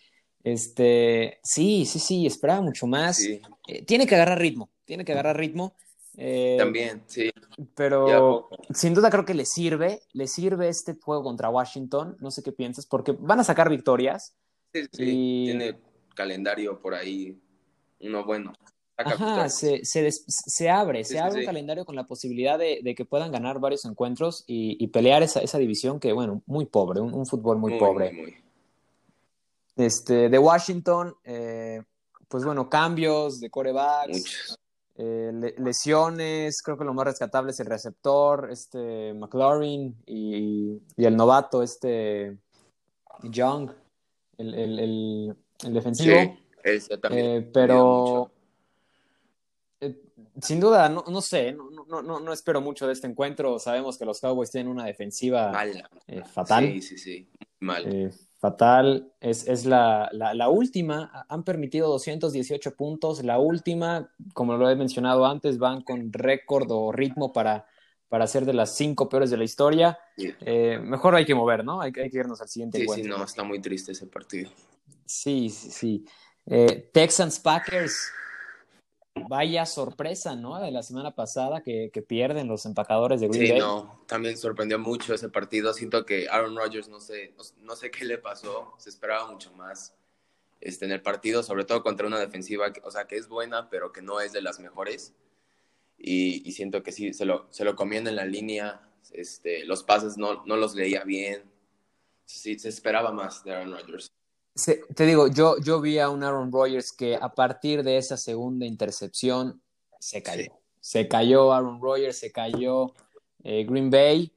Este, 0.45 1.39
sí, 1.43 1.85
sí, 1.85 1.99
sí, 1.99 2.25
esperaba 2.25 2.61
mucho 2.61 2.87
más. 2.87 3.21
Eh, 3.21 3.41
tiene 3.85 4.07
que 4.07 4.15
agarrar 4.15 4.39
ritmo, 4.39 4.69
tiene 4.85 5.03
que 5.03 5.11
agarrar 5.11 5.37
ritmo. 5.37 5.73
Eh, 6.15 6.55
También, 6.57 7.03
sí. 7.07 7.31
Pero 7.75 8.47
sin 8.73 8.93
duda 8.93 9.09
creo 9.09 9.25
que 9.25 9.33
le 9.33 9.43
sirve, 9.45 10.03
le 10.13 10.27
sirve 10.27 10.69
este 10.69 10.95
juego 11.01 11.23
contra 11.23 11.49
Washington, 11.49 12.15
no 12.21 12.31
sé 12.31 12.43
qué 12.43 12.53
piensas, 12.53 12.85
porque 12.85 13.11
van 13.11 13.41
a 13.41 13.43
sacar 13.43 13.69
victorias, 13.69 14.35
Sí, 14.91 15.43
tiene 15.45 15.77
calendario 16.15 16.79
por 16.79 16.93
ahí, 16.93 17.39
uno 17.99 18.25
bueno. 18.25 18.53
Ajá, 18.97 19.49
se, 19.49 19.83
se, 19.83 20.69
abre, 20.69 21.03
se 21.03 21.19
abre 21.19 21.41
un 21.41 21.45
calendario 21.45 21.85
con 21.85 21.97
la 21.97 22.05
posibilidad 22.05 22.57
de, 22.57 22.95
que 22.95 23.03
puedan 23.03 23.29
ganar 23.29 23.59
varios 23.59 23.83
encuentros 23.83 24.45
y, 24.47 24.87
pelear 24.87 25.21
esa, 25.21 25.41
esa, 25.41 25.57
división 25.57 25.99
que, 25.99 26.13
bueno, 26.13 26.41
muy 26.45 26.65
pobre, 26.65 27.01
un, 27.01 27.25
fútbol 27.25 27.57
muy, 27.57 27.77
pobre. 27.77 28.41
Este, 29.75 30.29
de 30.29 30.39
Washington, 30.39 31.13
eh, 31.25 31.83
pues 32.29 32.45
bueno, 32.45 32.69
cambios 32.69 33.41
de 33.41 33.49
corebacks, 33.49 34.57
eh, 34.95 35.53
lesiones, 35.57 36.61
creo 36.61 36.77
que 36.77 36.85
lo 36.85 36.93
más 36.93 37.05
rescatable 37.05 37.51
es 37.51 37.59
el 37.59 37.67
receptor, 37.67 38.49
este 38.49 39.13
McLaurin 39.13 39.93
y, 40.05 40.81
y 40.95 41.05
el 41.05 41.17
novato, 41.17 41.61
este 41.61 42.37
Young 43.23 43.71
el, 44.37 44.53
el, 44.53 45.35
el, 45.63 45.73
defensivo. 45.73 46.37
Sí, 46.63 46.97
también. 47.01 47.25
Eh, 47.25 47.49
pero 47.53 48.31
eh, 49.79 50.01
sin 50.41 50.59
duda, 50.59 50.89
no, 50.89 51.03
no 51.07 51.21
sé, 51.21 51.53
no, 51.53 51.69
no, 51.87 52.01
no, 52.01 52.19
no, 52.19 52.33
espero 52.33 52.61
mucho 52.61 52.87
de 52.87 52.93
este 52.93 53.07
encuentro. 53.07 53.59
Sabemos 53.59 53.97
que 53.97 54.05
los 54.05 54.19
Cowboys 54.19 54.51
tienen 54.51 54.71
una 54.71 54.85
defensiva 54.85 55.53
eh, 56.07 56.23
fatal. 56.23 56.65
Sí, 56.65 56.81
sí, 56.81 56.97
sí, 56.97 57.29
mal. 57.59 58.11
Fatal, 58.37 59.11
es, 59.21 59.47
es 59.47 59.65
la, 59.65 60.09
la, 60.11 60.49
última, 60.49 61.25
han 61.29 61.43
permitido 61.43 61.87
218 61.89 62.75
puntos, 62.75 63.23
la 63.23 63.39
última, 63.39 64.11
como 64.33 64.55
lo 64.57 64.69
he 64.69 64.75
mencionado 64.75 65.25
antes, 65.25 65.57
van 65.57 65.81
con 65.81 66.13
récord 66.13 66.69
o 66.69 66.91
ritmo 66.91 67.33
para, 67.33 67.65
para 68.15 68.27
ser 68.27 68.45
de 68.45 68.53
las 68.53 68.77
cinco 68.77 69.09
peores 69.09 69.29
de 69.29 69.35
la 69.35 69.43
historia. 69.43 69.99
Eh, 70.15 70.79
mejor 70.81 71.15
hay 71.15 71.25
que 71.25 71.35
mover, 71.35 71.65
¿no? 71.65 71.81
Hay, 71.81 71.91
hay, 72.01 72.09
que 72.09 72.17
irnos 72.17 72.39
al 72.39 72.47
siguiente 72.47 72.79
sí, 72.79 72.87
Sí, 72.87 73.03
no, 73.03 73.21
está 73.21 73.43
muy 73.43 73.59
triste 73.59 73.91
ese 73.91 74.07
partido. 74.07 74.49
Sí, 75.05 75.49
sí, 75.49 75.69
sí. 75.69 76.05
Eh, 76.45 76.89
Texans 76.93 77.41
Packers, 77.41 78.09
vaya 79.27 79.65
sorpresa, 79.65 80.33
¿no? 80.33 80.61
De 80.61 80.71
la 80.71 80.81
semana 80.81 81.13
pasada 81.13 81.61
que, 81.61 81.91
pierden 82.07 82.47
los 82.47 82.65
empacadores 82.65 83.19
de 83.19 83.27
Green 83.27 83.55
sí, 83.55 83.59
no, 83.59 83.99
también 84.07 84.37
sorprendió 84.37 84.79
mucho 84.79 85.13
ese 85.13 85.27
partido. 85.27 85.73
Siento 85.73 86.05
que 86.05 86.29
Aaron 86.29 86.55
Rodgers, 86.55 86.87
no 86.87 87.01
sé, 87.01 87.33
no, 87.57 87.75
sé 87.75 87.91
qué 87.91 88.05
le 88.05 88.17
pasó, 88.17 88.75
se 88.77 88.91
esperaba 88.91 89.29
mucho 89.29 89.51
más 89.55 89.93
este, 90.61 90.85
en 90.85 90.93
el 90.93 91.01
partido, 91.01 91.43
sobre 91.43 91.65
todo 91.65 91.83
contra 91.83 92.07
una 92.07 92.19
defensiva, 92.19 92.71
que, 92.71 92.79
o 92.85 92.91
sea, 92.91 93.07
que 93.07 93.17
es 93.17 93.27
buena, 93.27 93.69
pero 93.69 93.91
que 93.91 94.01
no 94.01 94.21
es 94.21 94.31
de 94.31 94.41
las 94.41 94.61
mejores. 94.61 95.13
Y, 96.07 96.51
siento 96.51 96.83
que 96.83 96.91
sí, 96.91 97.13
se 97.13 97.25
lo, 97.25 97.47
se 97.49 97.63
lo 97.63 97.75
comían 97.75 98.07
en 98.07 98.15
la 98.15 98.25
línea, 98.25 98.87
este, 99.11 99.65
los 99.65 99.83
pases 99.83 100.17
no, 100.17 100.45
no 100.45 100.55
los 100.55 100.75
leía 100.75 101.03
bien. 101.03 101.43
Sí, 102.25 102.59
se 102.59 102.69
esperaba 102.69 103.11
más 103.11 103.43
de 103.43 103.55
Aaron 103.55 103.71
Rodgers 103.71 104.11
te 104.95 105.05
digo, 105.05 105.27
yo, 105.27 105.57
yo 105.59 105.81
vi 105.81 105.99
a 105.99 106.09
un 106.09 106.23
Aaron 106.23 106.51
Rodgers 106.51 106.93
que 106.93 107.15
a 107.15 107.29
partir 107.29 107.83
de 107.83 107.97
esa 107.97 108.15
segunda 108.15 108.65
intercepción 108.65 109.61
se 109.99 110.23
cayó. 110.23 110.53
Se 110.79 111.07
cayó 111.07 111.51
Aaron 111.51 111.81
Rodgers, 111.81 112.17
se 112.17 112.31
cayó 112.31 112.93
eh, 113.43 113.65
Green 113.65 113.89
Bay. 113.89 114.31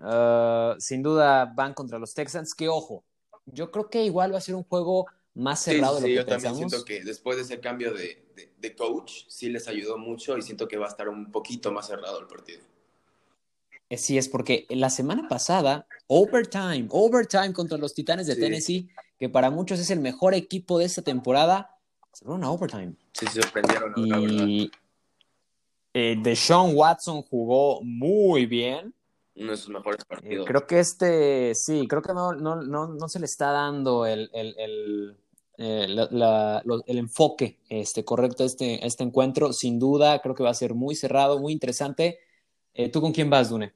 Uh, 0.00 0.78
sin 0.78 1.02
duda 1.02 1.44
van 1.44 1.74
contra 1.74 1.98
los 1.98 2.14
Texans. 2.14 2.54
Que 2.54 2.68
ojo, 2.68 3.04
yo 3.46 3.70
creo 3.70 3.90
que 3.90 4.04
igual 4.04 4.32
va 4.32 4.38
a 4.38 4.42
ser 4.42 4.54
un 4.54 4.64
juego 4.64 5.06
más 5.34 5.62
cerrado 5.62 5.96
de 5.96 6.00
lo 6.00 6.06
que 6.06 6.14
yo 6.14 6.26
también 6.26 6.56
siento 6.56 6.84
que 6.84 7.02
después 7.04 7.36
de 7.36 7.44
ese 7.44 7.60
cambio 7.60 7.92
de, 7.92 8.24
de, 8.58 8.74
coach, 8.74 9.24
sí 9.28 9.48
les 9.48 9.68
ayudó 9.68 9.98
mucho 9.98 10.36
y 10.36 10.42
siento 10.42 10.66
que 10.66 10.76
va 10.76 10.86
a 10.86 10.88
estar 10.88 11.08
un 11.08 11.30
poquito 11.30 11.70
más 11.72 11.86
cerrado 11.86 12.20
el 12.20 12.26
partido. 12.26 12.60
Eh, 13.90 13.96
sí, 13.96 14.18
es 14.18 14.28
porque 14.28 14.66
la 14.68 14.90
semana 14.90 15.28
pasada, 15.28 15.86
overtime, 16.08 16.86
overtime 16.90 17.52
contra 17.52 17.78
los 17.78 17.94
Titanes 17.94 18.26
de 18.26 18.36
Tennessee 18.36 18.88
que 19.18 19.28
para 19.28 19.50
muchos 19.50 19.80
es 19.80 19.90
el 19.90 20.00
mejor 20.00 20.34
equipo 20.34 20.78
de 20.78 20.84
esta 20.84 21.02
temporada, 21.02 21.76
se 22.12 22.24
fueron 22.24 22.44
a 22.44 22.50
overtime. 22.50 22.94
Sí, 23.12 23.26
se 23.26 23.42
sorprendieron, 23.42 23.92
y, 23.96 24.06
la 24.08 24.18
verdad. 24.18 24.46
Eh, 25.94 26.16
Deshaun 26.22 26.76
Watson 26.76 27.22
jugó 27.22 27.82
muy 27.82 28.46
bien. 28.46 28.94
Uno 29.38 29.52
de 29.52 29.56
sus 29.56 29.68
mejores 29.68 30.04
partidos. 30.04 30.46
creo 30.46 30.66
que 30.66 30.80
este, 30.80 31.54
sí, 31.54 31.86
creo 31.88 32.02
que 32.02 32.12
no, 32.12 32.32
no, 32.32 32.56
no, 32.56 32.88
no 32.88 33.08
se 33.08 33.20
le 33.20 33.26
está 33.26 33.52
dando 33.52 34.04
el, 34.04 34.30
el, 34.34 34.54
el, 34.58 35.16
eh, 35.58 35.86
el 36.86 36.98
enfoque 36.98 37.60
este, 37.68 38.04
correcto 38.04 38.42
a 38.42 38.46
este, 38.46 38.84
este 38.86 39.04
encuentro. 39.04 39.52
Sin 39.52 39.78
duda, 39.78 40.20
creo 40.20 40.34
que 40.34 40.42
va 40.42 40.50
a 40.50 40.54
ser 40.54 40.74
muy 40.74 40.94
cerrado, 40.94 41.38
muy 41.38 41.52
interesante. 41.52 42.18
Eh, 42.74 42.88
¿Tú 42.90 43.00
con 43.00 43.12
quién 43.12 43.30
vas, 43.30 43.50
Dune? 43.50 43.72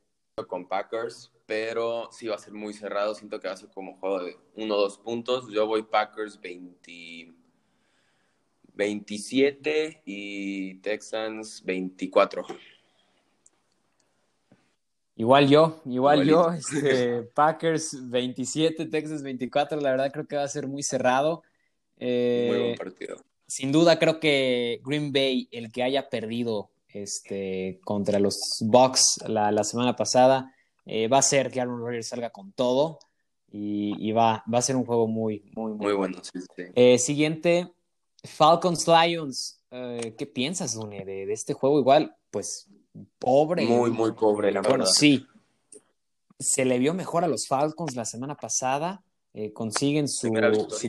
Con 0.49 0.67
Packers 0.67 1.33
pero 1.53 2.09
sí 2.11 2.29
va 2.29 2.37
a 2.37 2.39
ser 2.39 2.55
muy 2.55 2.73
cerrado. 2.73 3.15
Siento 3.15 3.39
que 3.39 3.47
va 3.47 3.53
a 3.53 3.59
ser 3.59 3.69
como 3.69 3.99
juego 3.99 4.25
de 4.25 4.39
uno 4.55 4.75
o 4.75 4.81
dos 4.81 4.97
puntos. 4.97 5.51
Yo 5.53 5.67
voy 5.67 5.83
Packers 5.83 6.41
20, 6.41 7.31
27 8.73 10.03
y 10.07 10.75
Texans 10.77 11.63
24. 11.63 12.47
Igual 15.15 15.49
yo, 15.49 15.83
igual 15.85 16.25
yo, 16.25 16.53
este, 16.53 17.23
Packers 17.35 18.11
27, 18.11 18.87
Texas 18.87 19.23
24, 19.23 19.81
la 19.81 19.91
verdad 19.91 20.13
creo 20.13 20.27
que 20.27 20.37
va 20.37 20.45
a 20.45 20.49
ser 20.49 20.67
muy 20.67 20.83
cerrado. 20.83 21.43
Eh, 21.99 22.49
muy 22.51 22.59
buen 22.59 22.77
partido. 22.77 23.17
Sin 23.47 23.71
duda 23.73 23.99
creo 23.99 24.19
que 24.19 24.81
Green 24.85 25.13
Bay, 25.13 25.49
el 25.53 25.71
que 25.71 25.83
haya 25.83 26.09
perdido 26.09 26.71
este, 26.89 27.81
contra 27.85 28.19
los 28.19 28.59
Bucks 28.61 29.21
la, 29.27 29.53
la 29.53 29.65
semana 29.65 29.95
pasada, 29.95 30.55
eh, 30.85 31.09
va 31.09 31.19
a 31.19 31.23
ser 31.23 31.51
que 31.51 31.61
Aaron 31.61 31.81
Rodgers 31.81 32.09
salga 32.09 32.31
con 32.31 32.53
todo 32.53 32.99
y, 33.55 34.13
va, 34.13 34.43
va, 34.53 34.59
a 34.59 34.63
ser 34.63 34.77
un 34.77 34.87
juego 34.87 35.07
muy, 35.07 35.45
muy, 35.55 35.75
muy, 35.75 35.93
bueno. 35.93 36.23
Eh, 36.75 36.99
siguiente, 36.99 37.71
Falcons 38.25 38.89
Lions. 38.89 39.61
Eh, 39.71 40.15
¿Qué 40.17 40.27
piensas, 40.27 40.75
Dune, 40.75 41.05
de, 41.05 41.31
este 41.31 41.53
juego? 41.53 41.79
Igual, 41.79 42.17
pues, 42.31 42.69
pobre. 43.23 43.65
Muy, 43.65 43.91
muy 43.91 44.13
pobre, 44.13 44.53
la 44.53 44.63
bueno, 44.63 44.87
sí. 44.87 45.27
Se 46.39 46.65
le 46.65 46.79
vio 46.79 46.93
mejor 46.95 47.25
a 47.25 47.29
los 47.29 47.47
Falcons 47.47 47.95
la 47.95 48.05
semana 48.05 48.37
pasada. 48.37 49.03
consiguen 49.55 50.09
su 50.09 50.29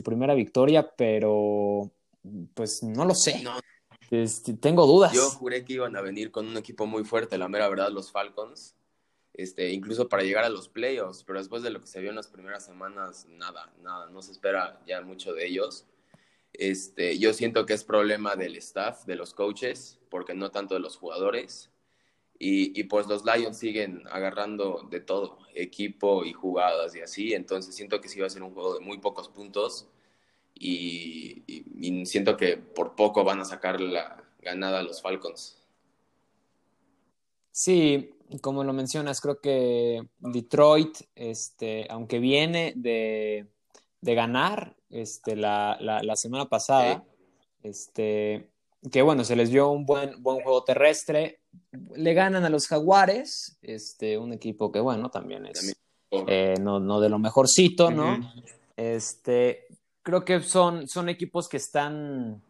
primera, 0.04 0.34
victoria, 0.34 0.90
pero 0.96 1.90
pues 2.54 2.82
no 2.82 3.04
lo 3.04 3.14
sé. 3.14 3.44
Este, 4.10 4.54
tengo 4.54 4.86
dudas. 4.86 5.12
Yo 5.12 5.30
juré 5.30 5.64
que 5.64 5.74
iban 5.74 5.96
a 5.96 6.00
venir 6.00 6.30
con 6.30 6.46
un 6.46 6.56
equipo 6.56 6.86
muy 6.86 7.04
fuerte, 7.04 7.38
la 7.38 7.48
mera 7.48 7.68
verdad, 7.68 7.90
los 7.90 8.10
Falcons 8.10 8.74
este, 9.34 9.72
incluso 9.72 10.08
para 10.08 10.22
llegar 10.22 10.44
a 10.44 10.48
los 10.48 10.68
playoffs, 10.68 11.24
pero 11.24 11.40
después 11.40 11.62
de 11.62 11.70
lo 11.70 11.80
que 11.80 11.88
se 11.88 12.00
vio 12.00 12.10
en 12.10 12.16
las 12.16 12.28
primeras 12.28 12.64
semanas, 12.64 13.26
nada, 13.28 13.72
nada, 13.82 14.08
no 14.10 14.22
se 14.22 14.30
espera 14.30 14.80
ya 14.86 15.00
mucho 15.02 15.34
de 15.34 15.46
ellos. 15.46 15.86
Este, 16.52 17.18
yo 17.18 17.34
siento 17.34 17.66
que 17.66 17.72
es 17.72 17.82
problema 17.82 18.36
del 18.36 18.54
staff, 18.56 19.04
de 19.06 19.16
los 19.16 19.34
coaches, 19.34 19.98
porque 20.08 20.34
no 20.34 20.52
tanto 20.52 20.74
de 20.74 20.80
los 20.80 20.96
jugadores. 20.96 21.68
Y, 22.38 22.78
y, 22.78 22.84
pues 22.84 23.06
los 23.06 23.24
Lions 23.24 23.56
siguen 23.56 24.02
agarrando 24.10 24.86
de 24.90 25.00
todo, 25.00 25.38
equipo 25.54 26.24
y 26.24 26.32
jugadas 26.32 26.94
y 26.96 27.00
así. 27.00 27.32
Entonces 27.32 27.74
siento 27.74 28.00
que 28.00 28.08
sí 28.08 28.20
va 28.20 28.26
a 28.26 28.30
ser 28.30 28.42
un 28.42 28.52
juego 28.52 28.74
de 28.74 28.80
muy 28.80 28.98
pocos 28.98 29.28
puntos. 29.28 29.88
Y, 30.54 31.44
y 31.46 32.06
siento 32.06 32.36
que 32.36 32.56
por 32.56 32.94
poco 32.96 33.24
van 33.24 33.40
a 33.40 33.44
sacar 33.44 33.80
la 33.80 34.24
ganada 34.40 34.80
a 34.80 34.82
los 34.82 35.00
Falcons. 35.00 35.64
Sí, 37.50 38.14
como 38.40 38.64
lo 38.64 38.72
mencionas, 38.72 39.20
creo 39.20 39.40
que 39.40 40.02
Detroit, 40.18 40.98
este, 41.14 41.86
aunque 41.90 42.18
viene 42.18 42.72
de, 42.76 43.46
ganar 44.02 44.76
este, 44.90 45.36
la, 45.36 45.78
semana 46.16 46.48
pasada, 46.48 47.04
este, 47.62 48.50
que 48.90 49.02
bueno, 49.02 49.24
se 49.24 49.36
les 49.36 49.50
dio 49.50 49.70
un 49.70 49.86
buen, 49.86 50.22
buen 50.22 50.42
juego 50.42 50.64
terrestre, 50.64 51.40
le 51.94 52.14
ganan 52.14 52.44
a 52.44 52.50
los 52.50 52.66
Jaguares, 52.66 53.56
este, 53.62 54.18
un 54.18 54.32
equipo 54.32 54.70
que 54.70 54.80
bueno, 54.80 55.10
también 55.10 55.46
es 55.46 55.74
eh, 56.10 56.54
no, 56.60 57.00
de 57.00 57.08
lo 57.08 57.18
mejorcito, 57.18 57.90
¿no? 57.90 58.18
Este, 58.76 59.66
creo 60.02 60.24
que 60.24 60.40
son, 60.40 60.86
son 60.86 61.08
equipos 61.08 61.48
que 61.48 61.56
están 61.56 62.42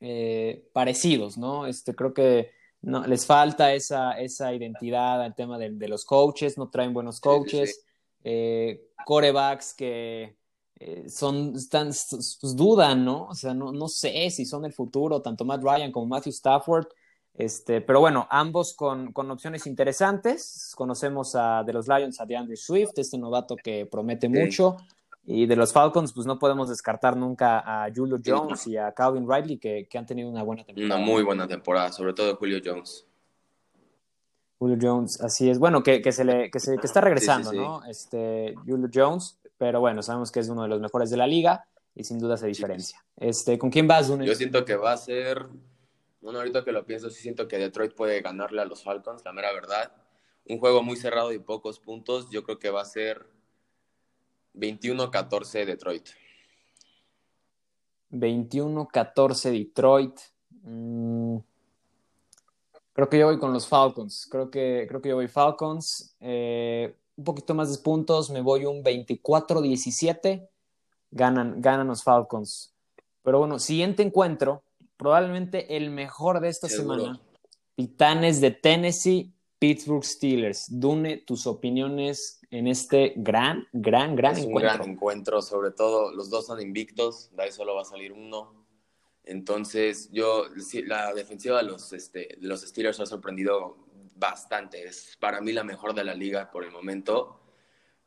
eh, 0.00 0.68
parecidos, 0.72 1.36
¿no? 1.36 1.66
Este, 1.66 1.94
creo 1.94 2.14
que 2.14 2.52
no, 2.82 3.06
les 3.06 3.26
falta 3.26 3.74
esa, 3.74 4.12
esa 4.12 4.52
identidad 4.54 5.22
al 5.22 5.34
tema 5.34 5.58
de, 5.58 5.88
los 5.88 6.04
coaches, 6.04 6.58
no 6.58 6.70
traen 6.70 6.92
buenos 6.92 7.20
coaches, 7.20 7.84
eh, 8.24 8.88
corebacks 9.04 9.74
que 9.74 10.36
eh, 10.82 11.10
son, 11.10 11.54
están, 11.56 11.88
pues 11.88 12.56
dudan, 12.56 13.04
¿no? 13.04 13.26
O 13.26 13.34
sea, 13.34 13.52
no, 13.52 13.70
no 13.70 13.86
sé 13.86 14.30
si 14.30 14.46
son 14.46 14.64
el 14.64 14.72
futuro, 14.72 15.20
tanto 15.20 15.44
Matt 15.44 15.62
Ryan 15.62 15.92
como 15.92 16.06
Matthew 16.06 16.30
Stafford. 16.30 16.86
Este, 17.34 17.82
pero 17.82 18.00
bueno, 18.00 18.26
ambos 18.30 18.72
con, 18.72 19.12
con 19.12 19.30
opciones 19.30 19.66
interesantes. 19.66 20.72
Conocemos 20.74 21.34
a, 21.34 21.62
de 21.64 21.74
los 21.74 21.86
Lions 21.86 22.18
a 22.18 22.24
DeAndre 22.24 22.56
Swift, 22.56 22.92
este 22.96 23.18
novato 23.18 23.56
que 23.56 23.84
promete 23.84 24.28
mucho. 24.30 24.78
Y 25.26 25.44
de 25.44 25.54
los 25.54 25.70
Falcons, 25.72 26.14
pues 26.14 26.26
no 26.26 26.38
podemos 26.38 26.70
descartar 26.70 27.14
nunca 27.14 27.58
a 27.60 27.92
Julio 27.94 28.16
Jones 28.24 28.66
y 28.66 28.78
a 28.78 28.92
Calvin 28.92 29.30
Ridley, 29.30 29.58
que, 29.58 29.86
han 29.94 30.06
tenido 30.06 30.30
una 30.30 30.42
buena 30.42 30.64
temporada. 30.64 30.96
Una 30.96 31.04
muy 31.04 31.22
buena 31.22 31.46
temporada, 31.46 31.92
sobre 31.92 32.14
todo 32.14 32.36
Julio 32.36 32.58
Jones. 32.64 33.06
Julio 34.58 34.78
Jones, 34.80 35.20
así 35.20 35.50
es. 35.50 35.58
Bueno, 35.58 35.82
que, 35.82 36.00
se 36.10 36.24
le, 36.24 36.50
que, 36.50 36.58
se, 36.58 36.78
que 36.78 36.86
está 36.86 37.02
regresando, 37.02 37.52
¿no? 37.52 37.84
Este, 37.84 38.54
Julio 38.66 38.88
Jones, 38.92 39.39
pero 39.60 39.78
bueno, 39.78 40.02
sabemos 40.02 40.32
que 40.32 40.40
es 40.40 40.48
uno 40.48 40.62
de 40.62 40.68
los 40.68 40.80
mejores 40.80 41.10
de 41.10 41.18
la 41.18 41.26
liga 41.26 41.68
y 41.94 42.04
sin 42.04 42.18
duda 42.18 42.38
se 42.38 42.46
diferencia. 42.46 43.04
Este, 43.14 43.58
¿Con 43.58 43.68
quién 43.68 43.86
vas, 43.86 44.08
Yo 44.08 44.34
siento 44.34 44.64
que 44.64 44.74
va 44.74 44.92
a 44.92 44.96
ser, 44.96 45.48
bueno, 46.22 46.38
ahorita 46.38 46.64
que 46.64 46.72
lo 46.72 46.86
pienso, 46.86 47.10
sí 47.10 47.20
siento 47.20 47.46
que 47.46 47.58
Detroit 47.58 47.92
puede 47.92 48.22
ganarle 48.22 48.62
a 48.62 48.64
los 48.64 48.82
Falcons, 48.82 49.22
la 49.22 49.34
mera 49.34 49.52
verdad. 49.52 49.92
Un 50.46 50.58
juego 50.58 50.82
muy 50.82 50.96
cerrado 50.96 51.30
y 51.30 51.38
pocos 51.38 51.78
puntos, 51.78 52.30
yo 52.30 52.42
creo 52.42 52.58
que 52.58 52.70
va 52.70 52.80
a 52.80 52.86
ser 52.86 53.26
21-14 54.54 55.66
Detroit. 55.66 56.08
21-14 58.12 59.50
Detroit. 59.50 60.20
Mm, 60.62 61.36
creo 62.94 63.08
que 63.10 63.18
yo 63.18 63.26
voy 63.26 63.38
con 63.38 63.52
los 63.52 63.68
Falcons. 63.68 64.26
Creo 64.30 64.50
que, 64.50 64.86
creo 64.88 65.02
que 65.02 65.10
yo 65.10 65.16
voy 65.16 65.28
Falcons. 65.28 66.16
Eh, 66.18 66.96
un 67.20 67.24
poquito 67.24 67.54
más 67.54 67.70
de 67.70 67.82
puntos. 67.82 68.30
Me 68.30 68.40
voy 68.40 68.64
un 68.64 68.82
24-17. 68.82 70.48
Ganan, 71.10 71.60
ganan 71.60 71.88
los 71.88 72.02
Falcons. 72.02 72.74
Pero 73.22 73.38
bueno, 73.38 73.58
siguiente 73.58 74.02
encuentro. 74.02 74.62
Probablemente 74.96 75.76
el 75.76 75.90
mejor 75.90 76.40
de 76.40 76.48
esta 76.48 76.68
semana. 76.68 77.20
Titanes 77.74 78.40
de 78.40 78.50
Tennessee, 78.50 79.32
Pittsburgh 79.58 80.04
Steelers. 80.04 80.66
Dune, 80.68 81.18
tus 81.18 81.46
opiniones 81.46 82.40
en 82.50 82.66
este 82.66 83.12
gran, 83.16 83.66
gran, 83.72 84.16
gran 84.16 84.32
es 84.32 84.44
encuentro. 84.44 84.72
un 84.72 84.78
gran 84.78 84.90
encuentro, 84.90 85.42
sobre 85.42 85.70
todo 85.70 86.12
los 86.12 86.30
dos 86.30 86.46
son 86.46 86.60
invictos, 86.60 87.30
de 87.36 87.44
ahí 87.44 87.52
solo 87.52 87.74
va 87.74 87.82
a 87.82 87.84
salir 87.84 88.12
uno. 88.12 88.66
Entonces, 89.24 90.10
yo, 90.10 90.44
la 90.86 91.14
defensiva 91.14 91.58
de 91.58 91.64
los, 91.64 91.92
este, 91.92 92.36
de 92.40 92.48
los 92.48 92.62
Steelers 92.62 92.98
ha 93.00 93.06
sorprendido 93.06 93.76
bastante. 94.20 94.86
Es 94.86 95.16
para 95.18 95.40
mí 95.40 95.52
la 95.52 95.64
mejor 95.64 95.94
de 95.94 96.04
la 96.04 96.14
liga 96.14 96.50
por 96.50 96.62
el 96.62 96.70
momento, 96.70 97.40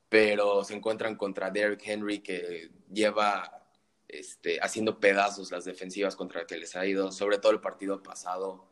pero 0.07 0.63
se 0.63 0.75
encuentran 0.75 1.17
contra 1.17 1.49
Derrick 1.49 1.81
Henry 1.85 2.19
que 2.19 2.69
lleva 2.89 3.67
este, 4.07 4.59
haciendo 4.61 4.99
pedazos 4.99 5.51
las 5.51 5.65
defensivas 5.65 6.15
contra 6.15 6.41
las 6.41 6.47
que 6.47 6.57
les 6.57 6.75
ha 6.75 6.85
ido, 6.85 7.11
sobre 7.11 7.39
todo 7.39 7.51
el 7.51 7.59
partido 7.59 8.01
pasado. 8.01 8.69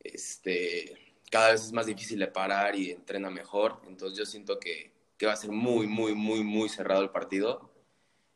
Este, 0.00 1.14
cada 1.30 1.52
vez 1.52 1.64
es 1.64 1.72
más 1.72 1.86
difícil 1.86 2.18
de 2.18 2.26
parar 2.26 2.76
y 2.76 2.90
entrena 2.90 3.30
mejor. 3.30 3.80
Entonces 3.86 4.18
yo 4.18 4.26
siento 4.26 4.58
que, 4.58 4.92
que 5.16 5.26
va 5.26 5.32
a 5.32 5.36
ser 5.36 5.52
muy, 5.52 5.86
muy, 5.86 6.14
muy, 6.14 6.42
muy 6.42 6.68
cerrado 6.68 7.02
el 7.02 7.10
partido 7.10 7.70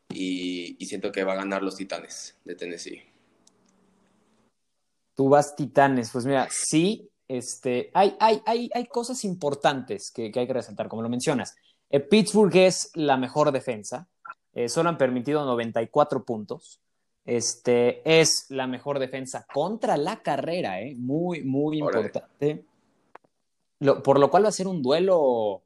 y, 0.09 0.77
y, 0.79 0.85
siento 0.87 1.11
que 1.11 1.23
va 1.23 1.33
a 1.33 1.37
ganar 1.43 1.61
los 1.61 1.75
Titanes 1.75 2.35
de 2.43 2.55
Tennessee. 2.55 3.03
Tú 5.13 5.29
vas 5.29 5.55
Titanes, 5.55 6.09
pues 6.11 6.25
mira, 6.25 6.47
sí, 6.49 7.11
este, 7.29 7.91
hay, 7.93 8.17
hay, 8.19 8.41
hay, 8.45 8.69
hay 8.73 8.85
cosas 8.87 9.23
importantes 9.23 10.11
que, 10.11 10.31
que, 10.31 10.39
hay 10.41 10.47
que 10.47 10.53
resaltar, 10.53 10.89
como 10.89 11.03
lo 11.03 11.09
mencionas. 11.09 11.55
Eh, 11.89 11.99
Pittsburgh 12.01 12.55
es 12.55 12.91
la 12.95 13.15
mejor 13.17 13.51
defensa, 13.51 14.07
eh, 14.53 14.67
solo 14.67 14.89
han 14.89 14.97
permitido 14.97 15.45
94 15.45 16.25
puntos. 16.25 16.81
Este, 17.25 18.01
es 18.03 18.47
la 18.49 18.65
mejor 18.65 18.97
defensa 18.97 19.45
contra 19.53 19.95
la 19.95 20.21
carrera, 20.21 20.81
eh, 20.81 20.95
muy, 20.97 21.43
muy 21.43 21.81
Órale. 21.81 22.07
importante. 22.07 22.65
Lo, 23.79 24.01
por 24.01 24.19
lo 24.19 24.29
cual 24.29 24.45
va 24.45 24.49
a 24.49 24.53
ser 24.53 24.67
un 24.67 24.81
duelo 24.81 25.61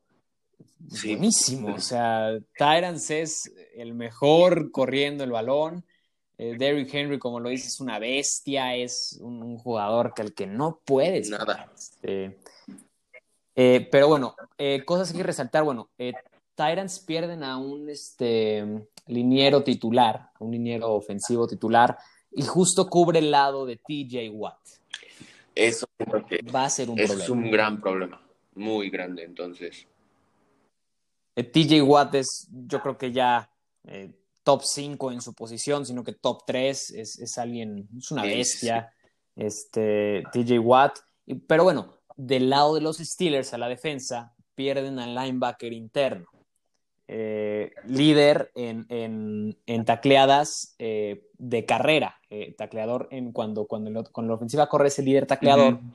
sí. 0.89 1.13
buenísimo. 1.13 1.74
O 1.74 1.79
sea, 1.79 2.38
Tyrants 2.58 3.10
es 3.10 3.53
el 3.75 3.93
mejor 3.93 4.72
corriendo 4.72 5.24
el 5.24 5.32
balón. 5.32 5.86
Eh, 6.43 6.55
Derrick 6.57 6.93
Henry, 6.93 7.19
como 7.19 7.39
lo 7.39 7.47
dices, 7.47 7.75
es 7.75 7.79
una 7.79 8.00
bestia, 8.00 8.75
es 8.75 9.17
un, 9.21 9.41
un 9.41 9.57
jugador 9.57 10.13
que 10.13 10.23
al 10.23 10.33
que 10.33 10.45
no 10.45 10.81
puedes. 10.83 11.29
Nada. 11.29 11.71
Este, 11.73 12.38
eh, 13.55 13.88
pero 13.89 14.09
bueno, 14.09 14.35
eh, 14.57 14.83
cosas 14.83 15.13
que 15.13 15.23
resaltar. 15.23 15.63
Bueno, 15.63 15.89
Tyrants 16.55 17.00
pierden 17.00 17.43
a 17.43 17.57
un 17.57 17.89
este, 17.89 18.65
liniero 19.07 19.63
titular, 19.63 20.31
a 20.33 20.43
un 20.43 20.51
liniero 20.51 20.91
ofensivo 20.91 21.47
titular, 21.47 21.97
y 22.33 22.41
justo 22.41 22.89
cubre 22.89 23.19
el 23.19 23.31
lado 23.31 23.65
de 23.65 23.77
TJ 23.77 24.29
Watt. 24.33 24.59
Eso 25.55 25.88
que 26.27 26.41
va 26.53 26.65
a 26.65 26.69
ser 26.69 26.89
un 26.89 27.00
es 27.00 27.09
problema. 27.09 27.33
un 27.33 27.51
gran 27.51 27.79
problema, 27.79 28.21
muy 28.55 28.89
grande. 28.89 29.23
Entonces, 29.23 29.88
TJ 31.35 31.83
Watt 31.83 32.15
es, 32.15 32.50
yo 32.51 32.81
creo 32.81 32.97
que 32.97 33.13
ya 33.13 33.50
eh, 33.85 34.12
top 34.43 34.63
5 34.63 35.12
en 35.12 35.21
su 35.21 35.33
posición, 35.33 35.85
sino 35.85 36.03
que 36.03 36.13
top 36.13 36.43
3 36.45 36.91
es, 36.91 37.19
es 37.19 37.38
alguien, 37.38 37.88
es 37.97 38.12
una 38.12 38.23
bestia, 38.23 38.93
este, 39.35 40.23
TJ 40.31 40.59
Watt. 40.59 41.00
Pero 41.47 41.63
bueno, 41.63 41.93
del 42.15 42.50
lado 42.50 42.75
de 42.75 42.81
los 42.81 42.97
Steelers 42.97 43.53
a 43.53 43.57
la 43.57 43.69
defensa, 43.69 44.33
pierden 44.55 45.00
al 45.00 45.15
linebacker 45.15 45.73
interno. 45.73 46.27
Eh, 47.07 47.71
líder 47.85 48.51
en, 48.55 48.85
en, 48.89 49.57
en 49.65 49.85
tacleadas 49.85 50.75
eh, 50.79 51.27
de 51.38 51.65
carrera, 51.65 52.17
eh, 52.29 52.55
tacleador 52.57 53.09
en 53.12 53.33
cuando, 53.33 53.67
cuando, 53.67 54.05
cuando 54.12 54.31
la 54.31 54.35
ofensiva 54.38 54.69
corre 54.69 54.88
ese 54.88 55.03
líder 55.03 55.27
tacleador, 55.27 55.73
uh 55.73 55.77
-huh. 55.77 55.93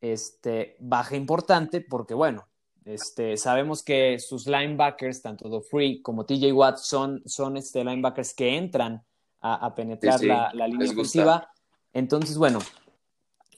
este, 0.00 0.76
baja 0.78 1.16
importante 1.16 1.80
porque 1.80 2.14
bueno, 2.14 2.46
este, 2.86 3.36
sabemos 3.36 3.82
que 3.82 4.18
sus 4.20 4.46
linebackers, 4.46 5.20
tanto 5.20 5.48
Do 5.48 5.60
Free 5.60 6.00
como 6.02 6.24
TJ 6.24 6.52
Watt, 6.52 6.78
son, 6.78 7.20
son 7.26 7.56
este, 7.56 7.84
linebackers 7.84 8.32
que 8.32 8.56
entran 8.56 9.04
a, 9.40 9.66
a 9.66 9.74
penetrar 9.74 10.14
sí, 10.14 10.20
sí. 10.20 10.26
La, 10.28 10.50
la, 10.54 10.68
línea 10.68 10.90
ofensiva. 10.90 11.50
Entonces, 11.92 12.38
bueno, 12.38 12.60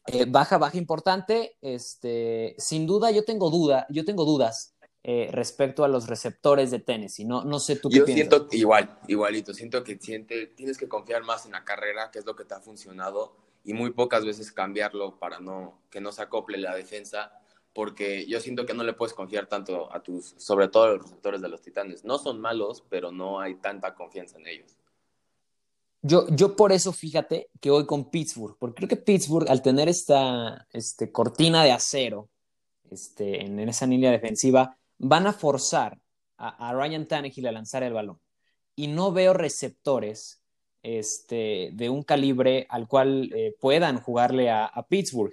eh, 0.06 0.24
baja, 0.26 0.56
baja 0.56 0.78
importante. 0.78 1.58
Este, 1.60 2.54
sin 2.56 2.86
duda, 2.86 3.10
yo 3.10 3.24
tengo 3.24 3.50
duda, 3.50 3.86
yo 3.90 4.06
tengo 4.06 4.24
dudas 4.24 4.74
eh, 5.02 5.28
respecto 5.30 5.84
a 5.84 5.88
los 5.88 6.06
receptores 6.06 6.70
de 6.70 6.78
Tennessee. 6.78 7.26
No, 7.26 7.44
no 7.44 7.60
sé 7.60 7.76
tú 7.76 7.90
qué 7.90 7.98
Yo 7.98 8.04
piensas. 8.06 8.28
siento 8.28 8.56
igual, 8.56 8.98
igualito. 9.08 9.52
Siento 9.52 9.84
que 9.84 9.98
siente, 9.98 10.46
tienes 10.46 10.78
que 10.78 10.88
confiar 10.88 11.22
más 11.24 11.44
en 11.44 11.52
la 11.52 11.64
carrera, 11.64 12.10
que 12.10 12.18
es 12.18 12.24
lo 12.24 12.34
que 12.34 12.44
te 12.44 12.54
ha 12.54 12.60
funcionado, 12.60 13.36
y 13.62 13.74
muy 13.74 13.90
pocas 13.90 14.24
veces 14.24 14.52
cambiarlo 14.52 15.18
para 15.18 15.38
no, 15.38 15.82
que 15.90 16.00
no 16.00 16.12
se 16.12 16.22
acople 16.22 16.56
la 16.56 16.74
defensa, 16.74 17.32
porque 17.78 18.26
yo 18.26 18.40
siento 18.40 18.66
que 18.66 18.74
no 18.74 18.82
le 18.82 18.92
puedes 18.92 19.14
confiar 19.14 19.46
tanto 19.46 19.94
a 19.94 20.02
tus, 20.02 20.34
sobre 20.36 20.66
todo 20.66 20.82
a 20.82 20.88
los 20.94 21.02
receptores 21.02 21.40
de 21.40 21.48
los 21.48 21.62
Titanes. 21.62 22.04
No 22.04 22.18
son 22.18 22.40
malos, 22.40 22.82
pero 22.88 23.12
no 23.12 23.38
hay 23.38 23.54
tanta 23.54 23.94
confianza 23.94 24.36
en 24.36 24.48
ellos. 24.48 24.76
Yo, 26.02 26.26
yo 26.30 26.56
por 26.56 26.72
eso, 26.72 26.92
fíjate, 26.92 27.50
que 27.60 27.70
voy 27.70 27.86
con 27.86 28.10
Pittsburgh, 28.10 28.56
porque 28.58 28.74
creo 28.74 28.88
que 28.88 28.96
Pittsburgh, 28.96 29.48
al 29.48 29.62
tener 29.62 29.88
esta 29.88 30.66
este, 30.72 31.12
cortina 31.12 31.62
de 31.62 31.70
acero 31.70 32.28
este, 32.90 33.44
en, 33.44 33.60
esa 33.68 33.86
línea 33.86 34.10
defensiva, 34.10 34.76
van 34.98 35.28
a 35.28 35.32
forzar 35.32 36.00
a, 36.36 36.74
Ryan 36.74 37.06
Tannehill 37.06 37.46
a 37.46 37.52
lanzar 37.52 37.84
el 37.84 37.92
balón. 37.92 38.18
Y 38.74 38.88
no 38.88 39.12
veo 39.12 39.34
receptores 39.34 40.42
este, 40.82 41.70
de 41.74 41.90
un 41.90 42.02
calibre 42.02 42.66
al 42.70 42.88
cual 42.88 43.32
eh, 43.32 43.54
puedan 43.60 44.00
jugarle 44.00 44.50
a, 44.50 44.84
Pittsburgh. 44.88 45.32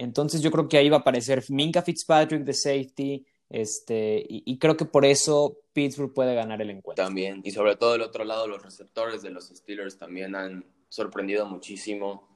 Entonces 0.00 0.40
yo 0.40 0.50
creo 0.50 0.66
que 0.66 0.78
ahí 0.78 0.88
va 0.88 0.96
a 0.96 1.00
aparecer 1.00 1.44
Minka 1.50 1.82
Fitzpatrick 1.82 2.42
de 2.42 2.54
safety, 2.54 3.26
este, 3.50 4.24
y, 4.26 4.42
y, 4.46 4.58
creo 4.58 4.74
que 4.74 4.86
por 4.86 5.04
eso 5.04 5.58
Pittsburgh 5.74 6.14
puede 6.14 6.34
ganar 6.34 6.62
el 6.62 6.70
encuentro. 6.70 7.04
También, 7.04 7.42
y 7.44 7.50
sobre 7.50 7.76
todo 7.76 7.92
del 7.92 8.00
otro 8.00 8.24
lado, 8.24 8.46
los 8.46 8.62
receptores 8.62 9.20
de 9.20 9.28
los 9.28 9.48
Steelers 9.48 9.98
también 9.98 10.34
han 10.34 10.64
sorprendido 10.88 11.44
muchísimo. 11.44 12.26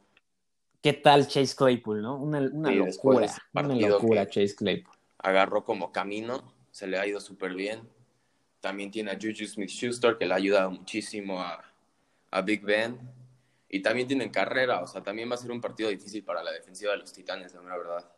¿Qué 0.82 0.92
tal 0.92 1.26
Chase 1.26 1.56
Claypool, 1.56 2.02
no? 2.02 2.16
Una, 2.18 2.40
una 2.40 2.68
sí, 2.68 2.74
locura, 2.74 3.34
una 3.54 3.74
locura 3.76 4.28
Chase 4.28 4.54
Claypool. 4.56 4.94
Agarró 5.18 5.64
como 5.64 5.90
camino, 5.90 6.52
se 6.70 6.86
le 6.86 6.98
ha 6.98 7.06
ido 7.06 7.18
súper 7.18 7.54
bien. 7.54 7.88
También 8.60 8.90
tiene 8.90 9.12
a 9.12 9.14
Juju 9.14 9.46
Smith-Schuster, 9.46 10.18
que 10.18 10.26
le 10.26 10.34
ha 10.34 10.36
ayudado 10.36 10.70
muchísimo 10.70 11.40
a, 11.40 11.64
a 12.30 12.42
Big 12.42 12.62
Ben. 12.62 12.98
Y 13.74 13.82
también 13.82 14.06
tienen 14.06 14.30
carrera, 14.30 14.80
o 14.82 14.86
sea, 14.86 15.02
también 15.02 15.28
va 15.28 15.34
a 15.34 15.38
ser 15.38 15.50
un 15.50 15.60
partido 15.60 15.88
difícil 15.88 16.22
para 16.22 16.44
la 16.44 16.52
defensiva 16.52 16.92
de 16.92 16.98
los 16.98 17.12
Titanes, 17.12 17.52
la 17.54 17.76
verdad. 17.76 18.08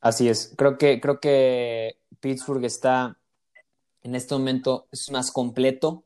Así 0.00 0.28
es, 0.28 0.54
creo 0.56 0.78
que, 0.78 1.00
creo 1.00 1.18
que 1.18 1.96
Pittsburgh 2.20 2.64
está 2.64 3.18
en 4.02 4.14
este 4.14 4.36
momento 4.36 4.86
es 4.92 5.10
más 5.10 5.32
completo 5.32 6.04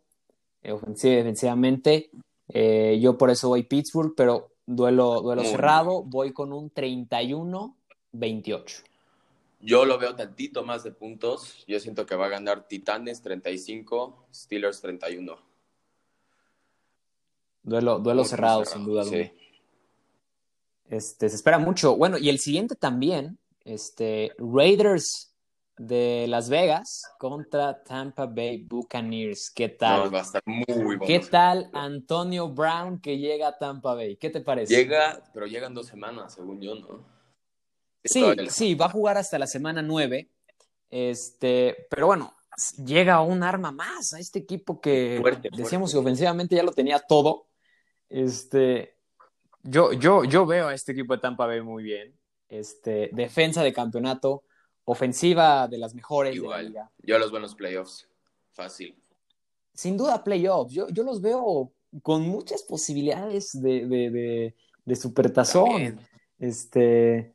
eh, 0.62 0.72
ofensiva 0.72 1.12
y 1.12 1.16
defensivamente. 1.16 2.10
Eh, 2.48 2.98
yo 2.98 3.18
por 3.18 3.28
eso 3.28 3.48
voy 3.48 3.64
Pittsburgh, 3.64 4.14
pero 4.16 4.54
duelo, 4.64 5.20
duelo 5.20 5.44
cerrado, 5.44 6.00
bien. 6.00 6.10
voy 6.10 6.32
con 6.32 6.54
un 6.54 6.72
31-28. 6.72 8.84
Yo 9.60 9.84
lo 9.84 9.98
veo 9.98 10.16
tantito 10.16 10.64
más 10.64 10.82
de 10.82 10.92
puntos. 10.92 11.62
Yo 11.66 11.78
siento 11.78 12.06
que 12.06 12.16
va 12.16 12.24
a 12.24 12.30
ganar 12.30 12.66
Titanes 12.66 13.20
35, 13.20 14.28
Steelers 14.32 14.80
31. 14.80 15.51
Duelo, 17.62 17.98
duelo 17.98 18.24
cerrado, 18.24 18.64
cerrado, 18.64 18.84
sin 18.84 18.84
duda. 18.84 19.04
Sí. 19.04 19.32
Este, 20.88 21.28
se 21.28 21.36
espera 21.36 21.58
mucho. 21.58 21.96
Bueno, 21.96 22.18
y 22.18 22.28
el 22.28 22.38
siguiente 22.38 22.74
también, 22.74 23.38
este, 23.64 24.32
Raiders 24.38 25.32
de 25.78 26.26
Las 26.28 26.48
Vegas 26.48 27.02
contra 27.18 27.82
Tampa 27.82 28.26
Bay 28.26 28.58
Buccaneers. 28.64 29.50
¿Qué 29.50 29.68
tal? 29.68 30.04
No, 30.04 30.10
va 30.10 30.18
a 30.18 30.22
estar 30.22 30.42
muy 30.44 30.64
bueno. 30.68 31.04
¿Qué 31.06 31.20
tal 31.20 31.70
Antonio 31.72 32.48
Brown 32.48 33.00
que 33.00 33.18
llega 33.18 33.48
a 33.48 33.58
Tampa 33.58 33.94
Bay? 33.94 34.16
¿Qué 34.16 34.30
te 34.30 34.40
parece? 34.40 34.74
Llega, 34.74 35.22
pero 35.32 35.46
llegan 35.46 35.74
dos 35.74 35.86
semanas, 35.86 36.34
según 36.34 36.60
yo, 36.60 36.74
¿no? 36.74 37.04
Sí, 38.04 38.24
sí, 38.48 38.74
va 38.74 38.86
a 38.86 38.90
jugar 38.90 39.16
hasta 39.16 39.38
la 39.38 39.46
semana 39.46 39.80
9. 39.80 40.28
Este, 40.90 41.86
pero 41.88 42.06
bueno, 42.06 42.34
llega 42.84 43.22
un 43.22 43.42
arma 43.42 43.72
más 43.72 44.12
a 44.12 44.18
este 44.18 44.40
equipo 44.40 44.80
que 44.80 45.18
fuerte, 45.20 45.48
decíamos 45.50 45.92
fuerte. 45.92 45.94
que 45.94 46.10
ofensivamente 46.10 46.56
ya 46.56 46.62
lo 46.62 46.72
tenía 46.72 46.98
todo. 46.98 47.46
Este, 48.12 48.94
yo, 49.62 49.94
yo, 49.94 50.24
yo 50.24 50.44
veo 50.44 50.68
a 50.68 50.74
este 50.74 50.92
equipo 50.92 51.14
de 51.14 51.20
Tampa 51.20 51.46
Bay 51.46 51.62
muy 51.62 51.82
bien. 51.82 52.14
Este, 52.48 53.08
defensa 53.12 53.62
de 53.62 53.72
campeonato, 53.72 54.44
ofensiva 54.84 55.66
de 55.66 55.78
las 55.78 55.94
mejores. 55.94 56.36
Igual, 56.36 56.58
de 56.58 56.62
la 56.62 56.68
liga. 56.68 56.92
yo 57.02 57.18
los 57.18 57.30
veo 57.30 57.38
en 57.38 57.42
los 57.42 57.54
playoffs, 57.54 58.06
fácil. 58.52 58.94
Sin 59.72 59.96
duda, 59.96 60.22
playoffs. 60.22 60.74
Yo, 60.74 60.88
yo 60.90 61.02
los 61.04 61.22
veo 61.22 61.72
con 62.02 62.22
muchas 62.22 62.62
posibilidades 62.64 63.58
de, 63.62 63.86
de, 63.86 64.10
de, 64.10 64.56
de 64.84 64.96
supertazón. 64.96 65.70
También. 65.70 66.00
Este, 66.38 67.34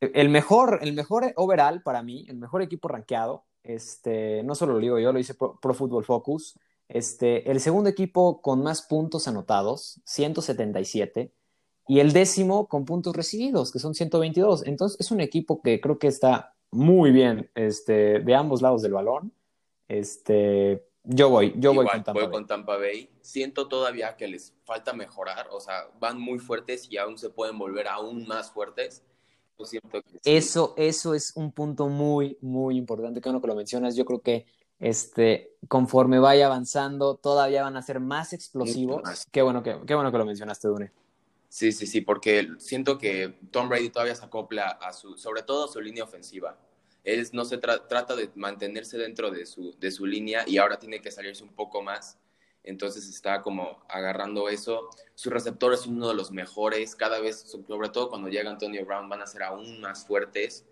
el 0.00 0.28
mejor, 0.28 0.80
el 0.82 0.92
mejor 0.92 1.32
overall 1.36 1.82
para 1.82 2.02
mí, 2.02 2.26
el 2.28 2.36
mejor 2.36 2.60
equipo 2.60 2.88
rankeado, 2.88 3.46
este, 3.62 4.42
no 4.42 4.54
solo 4.54 4.74
lo 4.74 4.78
digo 4.80 4.98
yo, 4.98 5.10
lo 5.10 5.20
Pro, 5.38 5.58
Pro 5.58 5.72
Football 5.72 6.04
Focus. 6.04 6.58
Este, 6.88 7.50
el 7.50 7.60
segundo 7.60 7.90
equipo 7.90 8.40
con 8.40 8.62
más 8.62 8.82
puntos 8.82 9.26
anotados, 9.26 10.00
177 10.04 11.32
y 11.88 12.00
el 12.00 12.12
décimo 12.12 12.68
con 12.68 12.84
puntos 12.84 13.16
recibidos, 13.16 13.72
que 13.72 13.78
son 13.78 13.94
122. 13.94 14.66
Entonces 14.66 15.00
es 15.00 15.10
un 15.10 15.20
equipo 15.20 15.62
que 15.62 15.80
creo 15.80 15.98
que 15.98 16.08
está 16.08 16.54
muy 16.70 17.10
bien 17.10 17.50
este, 17.54 18.20
de 18.20 18.34
ambos 18.34 18.62
lados 18.62 18.82
del 18.82 18.92
balón. 18.92 19.32
Este, 19.88 20.84
yo 21.04 21.30
voy, 21.30 21.54
yo 21.56 21.72
voy 21.72 21.86
con 21.86 22.02
Tampa 22.02 22.20
voy 22.20 22.30
con 22.30 22.46
Tampa 22.46 22.76
Bay. 22.76 23.10
Siento 23.20 23.68
todavía 23.68 24.16
que 24.16 24.26
les 24.28 24.54
falta 24.64 24.92
mejorar, 24.92 25.48
o 25.52 25.60
sea, 25.60 25.88
van 26.00 26.20
muy 26.20 26.38
fuertes 26.38 26.88
y 26.90 26.96
aún 26.96 27.18
se 27.18 27.30
pueden 27.30 27.58
volver 27.58 27.88
aún 27.88 28.26
más 28.26 28.50
fuertes. 28.50 29.04
Eso, 30.24 30.74
eso 30.76 31.14
es 31.14 31.32
un 31.34 31.50
punto 31.50 31.88
muy, 31.88 32.36
muy 32.42 32.76
importante 32.76 33.20
que 33.20 33.28
uno 33.28 33.40
que 33.40 33.46
lo 33.46 33.54
mencionas. 33.54 33.96
Yo 33.96 34.04
creo 34.04 34.20
que 34.20 34.46
este, 34.78 35.56
conforme 35.68 36.18
vaya 36.18 36.46
avanzando, 36.46 37.16
todavía 37.16 37.62
van 37.62 37.76
a 37.76 37.82
ser 37.82 38.00
más 38.00 38.32
explosivos. 38.32 39.26
Qué 39.30 39.42
bueno 39.42 39.62
que, 39.62 39.78
qué 39.86 39.94
bueno 39.94 40.12
que 40.12 40.18
lo 40.18 40.24
mencionaste, 40.24 40.68
Dune. 40.68 40.92
Sí, 41.48 41.72
sí, 41.72 41.86
sí, 41.86 42.00
porque 42.00 42.48
siento 42.58 42.98
que 42.98 43.38
Tom 43.50 43.68
Brady 43.68 43.88
todavía 43.90 44.14
se 44.14 44.24
acopla 44.24 44.68
a 44.68 44.92
su, 44.92 45.16
sobre 45.16 45.42
todo 45.42 45.66
a 45.66 45.68
su 45.68 45.80
línea 45.80 46.04
ofensiva 46.04 46.58
él 47.06 47.26
no 47.32 47.44
se 47.44 47.56
trata 47.56 48.16
de 48.16 48.30
mantenerse 48.34 48.98
dentro 48.98 49.30
de 49.30 49.46
su, 49.46 49.74
de 49.78 49.90
su 49.92 50.04
línea 50.04 50.44
y 50.46 50.58
ahora 50.58 50.78
tiene 50.78 51.00
que 51.00 51.12
salirse 51.12 51.44
un 51.44 51.54
poco 51.54 51.80
más. 51.80 52.18
Entonces 52.64 53.08
está 53.08 53.42
como 53.42 53.80
agarrando 53.88 54.48
eso. 54.48 54.90
Su 55.14 55.30
receptor 55.30 55.72
es 55.72 55.86
uno 55.86 56.08
de 56.08 56.14
los 56.14 56.32
mejores. 56.32 56.96
Cada 56.96 57.20
vez, 57.20 57.42
sobre 57.66 57.90
todo 57.90 58.10
cuando 58.10 58.28
llega 58.28 58.50
Antonio 58.50 58.84
Brown, 58.84 59.08
van 59.08 59.22
a 59.22 59.26
ser 59.28 59.44
aún 59.44 59.80
más 59.80 60.04
fuertes. 60.04 60.64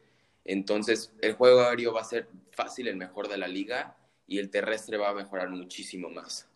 Entonces 0.45 1.13
el 1.21 1.35
juego 1.35 1.61
aéreo 1.63 1.93
va 1.93 2.03
a 2.03 2.05
ser 2.05 2.29
fácil 2.51 2.89
el 2.89 2.97
mejor 2.97 3.29
de 3.29 3.39
la 3.39 3.49
liga 3.49 3.97
y 4.27 4.39
el 4.39 4.51
terrestre 4.51 4.97
va 4.97 5.11
a 5.11 5.15
mejorar 5.15 5.51
muchísimo 5.51 6.09
más. 6.11 6.49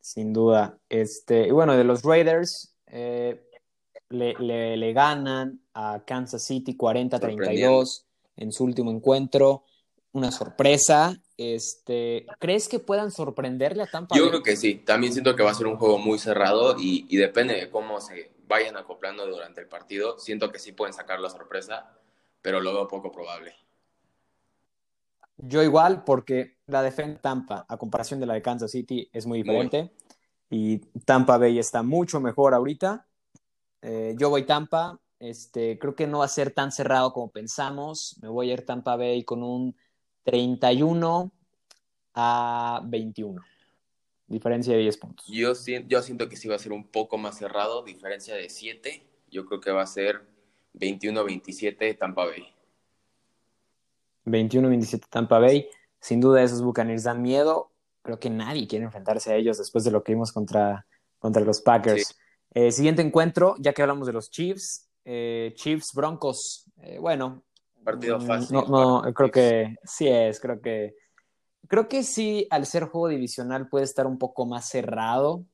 Sin 0.00 0.32
duda. 0.32 0.78
Este, 0.88 1.46
y 1.48 1.50
bueno, 1.50 1.76
de 1.76 1.84
los 1.84 2.02
Raiders, 2.02 2.74
eh, 2.86 3.42
le, 4.10 4.34
le, 4.76 4.92
ganan 4.92 5.60
a 5.72 6.02
Kansas 6.06 6.44
City 6.44 6.76
40-32 6.76 8.04
en 8.36 8.52
su 8.52 8.64
último 8.64 8.90
encuentro. 8.90 9.64
Una 10.12 10.30
sorpresa. 10.30 11.16
Este, 11.36 12.26
¿Crees 12.38 12.68
que 12.68 12.78
puedan 12.78 13.10
sorprenderle 13.10 13.82
a 13.82 13.86
Tampa? 13.86 14.14
Yo 14.16 14.28
creo 14.28 14.42
que 14.42 14.56
sí. 14.56 14.76
También 14.76 15.12
siento 15.12 15.34
que 15.34 15.42
va 15.42 15.50
a 15.50 15.54
ser 15.54 15.66
un 15.66 15.76
juego 15.76 15.98
muy 15.98 16.18
cerrado 16.18 16.76
y, 16.78 17.06
y 17.08 17.16
depende 17.16 17.54
de 17.54 17.70
cómo 17.70 18.00
se 18.00 18.33
vayan 18.46 18.76
acoplando 18.76 19.26
durante 19.26 19.60
el 19.60 19.68
partido. 19.68 20.18
Siento 20.18 20.50
que 20.50 20.58
sí 20.58 20.72
pueden 20.72 20.92
sacar 20.92 21.20
la 21.20 21.30
sorpresa, 21.30 21.92
pero 22.42 22.60
lo 22.60 22.72
veo 22.72 22.88
poco 22.88 23.10
probable. 23.10 23.54
Yo 25.36 25.62
igual, 25.62 26.04
porque 26.04 26.58
la 26.66 26.82
defensa 26.82 27.12
de 27.12 27.18
Tampa, 27.18 27.66
a 27.68 27.76
comparación 27.76 28.20
de 28.20 28.26
la 28.26 28.34
de 28.34 28.42
Kansas 28.42 28.70
City, 28.70 29.08
es 29.12 29.26
muy 29.26 29.42
diferente. 29.42 29.92
Y 30.48 30.78
Tampa 31.04 31.38
Bay 31.38 31.58
está 31.58 31.82
mucho 31.82 32.20
mejor 32.20 32.54
ahorita. 32.54 33.06
Eh, 33.82 34.14
yo 34.16 34.30
voy 34.30 34.44
Tampa. 34.44 35.00
Este, 35.18 35.78
creo 35.78 35.94
que 35.94 36.06
no 36.06 36.18
va 36.18 36.26
a 36.26 36.28
ser 36.28 36.52
tan 36.52 36.70
cerrado 36.70 37.12
como 37.12 37.30
pensamos. 37.30 38.18
Me 38.22 38.28
voy 38.28 38.50
a 38.50 38.54
ir 38.54 38.64
Tampa 38.64 38.96
Bay 38.96 39.24
con 39.24 39.42
un 39.42 39.76
31 40.22 41.32
a 42.14 42.80
21. 42.84 43.42
Diferencia 44.34 44.74
de 44.74 44.80
10 44.80 44.96
puntos. 44.96 45.26
Yo, 45.28 45.52
yo 45.86 46.02
siento 46.02 46.28
que 46.28 46.34
sí 46.34 46.48
va 46.48 46.56
a 46.56 46.58
ser 46.58 46.72
un 46.72 46.88
poco 46.88 47.18
más 47.18 47.38
cerrado, 47.38 47.84
diferencia 47.84 48.34
de 48.34 48.50
7. 48.50 49.06
Yo 49.30 49.46
creo 49.46 49.60
que 49.60 49.70
va 49.70 49.82
a 49.82 49.86
ser 49.86 50.22
21-27 50.74 51.96
Tampa 51.96 52.24
Bay. 52.24 52.52
21-27 54.26 55.04
Tampa 55.08 55.38
Bay. 55.38 55.68
Sin 56.00 56.20
duda 56.20 56.42
esos 56.42 56.62
Buccaneers 56.62 57.04
dan 57.04 57.22
miedo. 57.22 57.70
Creo 58.02 58.18
que 58.18 58.28
nadie 58.28 58.66
quiere 58.66 58.84
enfrentarse 58.84 59.32
a 59.32 59.36
ellos 59.36 59.58
después 59.58 59.84
de 59.84 59.92
lo 59.92 60.02
que 60.02 60.14
vimos 60.14 60.32
contra, 60.32 60.84
contra 61.20 61.42
los 61.42 61.60
Packers. 61.60 62.18
Eh, 62.52 62.72
siguiente 62.72 63.02
encuentro, 63.02 63.54
ya 63.60 63.72
que 63.72 63.82
hablamos 63.82 64.08
de 64.08 64.14
los 64.14 64.32
Chiefs, 64.32 64.90
eh, 65.04 65.52
Chiefs 65.54 65.92
Broncos. 65.94 66.64
Eh, 66.82 66.98
bueno, 66.98 67.44
partido 67.84 68.18
mm, 68.18 68.26
fácil. 68.26 68.56
No, 68.68 69.00
creo 69.14 69.30
que 69.30 69.76
sí 69.84 70.08
es, 70.08 70.40
creo 70.40 70.60
que 70.60 70.96
creo 71.68 71.88
que 71.88 72.02
sí, 72.02 72.46
al 72.50 72.66
ser 72.66 72.84
juego 72.84 73.08
divisional 73.08 73.68
puede 73.68 73.84
estar 73.84 74.06
un 74.06 74.18
poco 74.18 74.46
más 74.46 74.68
cerrado. 74.68 75.44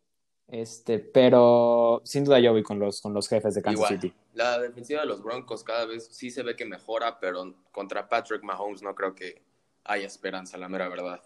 Este, 0.49 0.99
pero 0.99 2.03
sin 2.05 2.25
duda 2.25 2.41
yo 2.41 2.51
voy 2.51 2.65
con 2.65 2.81
los, 2.81 3.01
con 3.01 3.15
los 3.15 3.29
jefes 3.29 3.55
de 3.55 3.63
Kansas 3.63 3.89
City. 3.89 4.13
La 4.35 4.59
defensiva 4.59 5.03
de 5.03 5.07
los 5.07 5.23
Broncos 5.23 5.63
cada 5.63 5.87
vez 5.87 6.09
sí 6.11 6.31
se 6.31 6.43
ve 6.43 6.57
que 6.57 6.65
mejora, 6.65 7.21
pero 7.21 7.55
contra 7.71 8.09
Patrick 8.09 8.43
Mahomes 8.43 8.83
no 8.83 8.95
creo 8.95 9.15
que 9.15 9.43
haya 9.85 10.07
esperanza, 10.07 10.59
la 10.59 10.69
mera 10.69 10.89
verdad. 10.89 11.21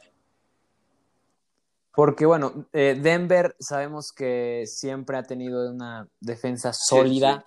Porque 1.94 2.26
bueno, 2.26 2.66
eh, 2.72 2.98
Denver 3.00 3.54
sabemos 3.60 4.12
que 4.12 4.64
siempre 4.66 5.16
ha 5.16 5.22
tenido 5.22 5.70
una 5.70 6.08
defensa 6.20 6.72
sólida, 6.72 7.44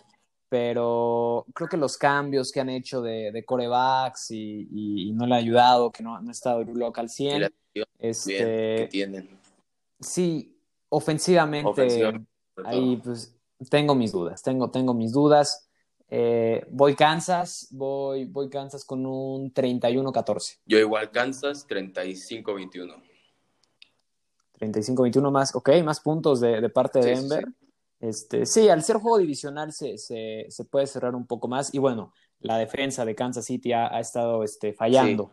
pero 0.49 1.45
creo 1.53 1.67
que 1.67 1.77
los 1.77 1.97
cambios 1.97 2.51
que 2.51 2.60
han 2.60 2.69
hecho 2.69 3.01
de, 3.01 3.31
de 3.31 3.45
corebacks 3.45 4.31
y, 4.31 5.12
no 5.13 5.25
le 5.25 5.36
ha 5.36 5.38
ayudado, 5.38 5.91
que 5.91 6.03
no, 6.03 6.15
ha 6.15 6.31
estado 6.31 6.63
local 6.63 7.05
al 7.05 7.10
100. 7.10 7.53
Este, 7.99 8.38
que 8.38 8.88
tienen. 8.89 9.29
Sí, 9.99 10.57
ofensivamente, 10.89 12.13
ahí 12.65 12.97
pues 13.03 13.36
tengo 13.69 13.95
mis 13.95 14.12
dudas, 14.12 14.41
tengo, 14.41 14.71
tengo 14.71 14.93
mis 14.93 15.12
dudas. 15.12 15.69
Eh, 16.10 16.65
voy 16.71 16.95
Kansas, 16.95 17.67
voy, 17.71 18.25
voy 18.25 18.49
Kansas 18.49 18.86
con 18.86 19.05
un 19.05 19.53
31-14. 19.53 20.60
Yo 20.65 20.79
igual 20.79 21.12
Kansas, 21.12 21.67
35-21. 21.67 23.03
35-21 24.60 25.31
más, 25.31 25.55
ok, 25.55 25.69
más 25.83 25.99
puntos 25.99 26.39
de, 26.39 26.69
parte 26.69 26.99
de 26.99 27.15
Denver. 27.15 27.45
Sí, 27.45 27.66
Este, 27.99 28.45
sí, 28.45 28.69
al 28.69 28.83
ser 28.83 28.97
juego 28.97 29.17
divisional 29.17 29.73
se, 29.73 29.97
se, 29.97 30.65
puede 30.69 30.88
cerrar 30.88 31.15
un 31.15 31.25
poco 31.25 31.47
más. 31.47 31.73
Y 31.73 31.79
bueno, 31.79 32.13
la 32.39 32.57
defensa 32.57 33.05
de 33.05 33.15
Kansas 33.15 33.45
City 33.45 33.73
ha, 33.73 33.99
estado 33.99 34.43
este, 34.43 34.73
fallando 34.73 35.31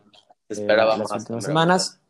eh, 0.49 0.65
las 0.65 1.11
últimas 1.11 1.43
semanas. 1.43 2.01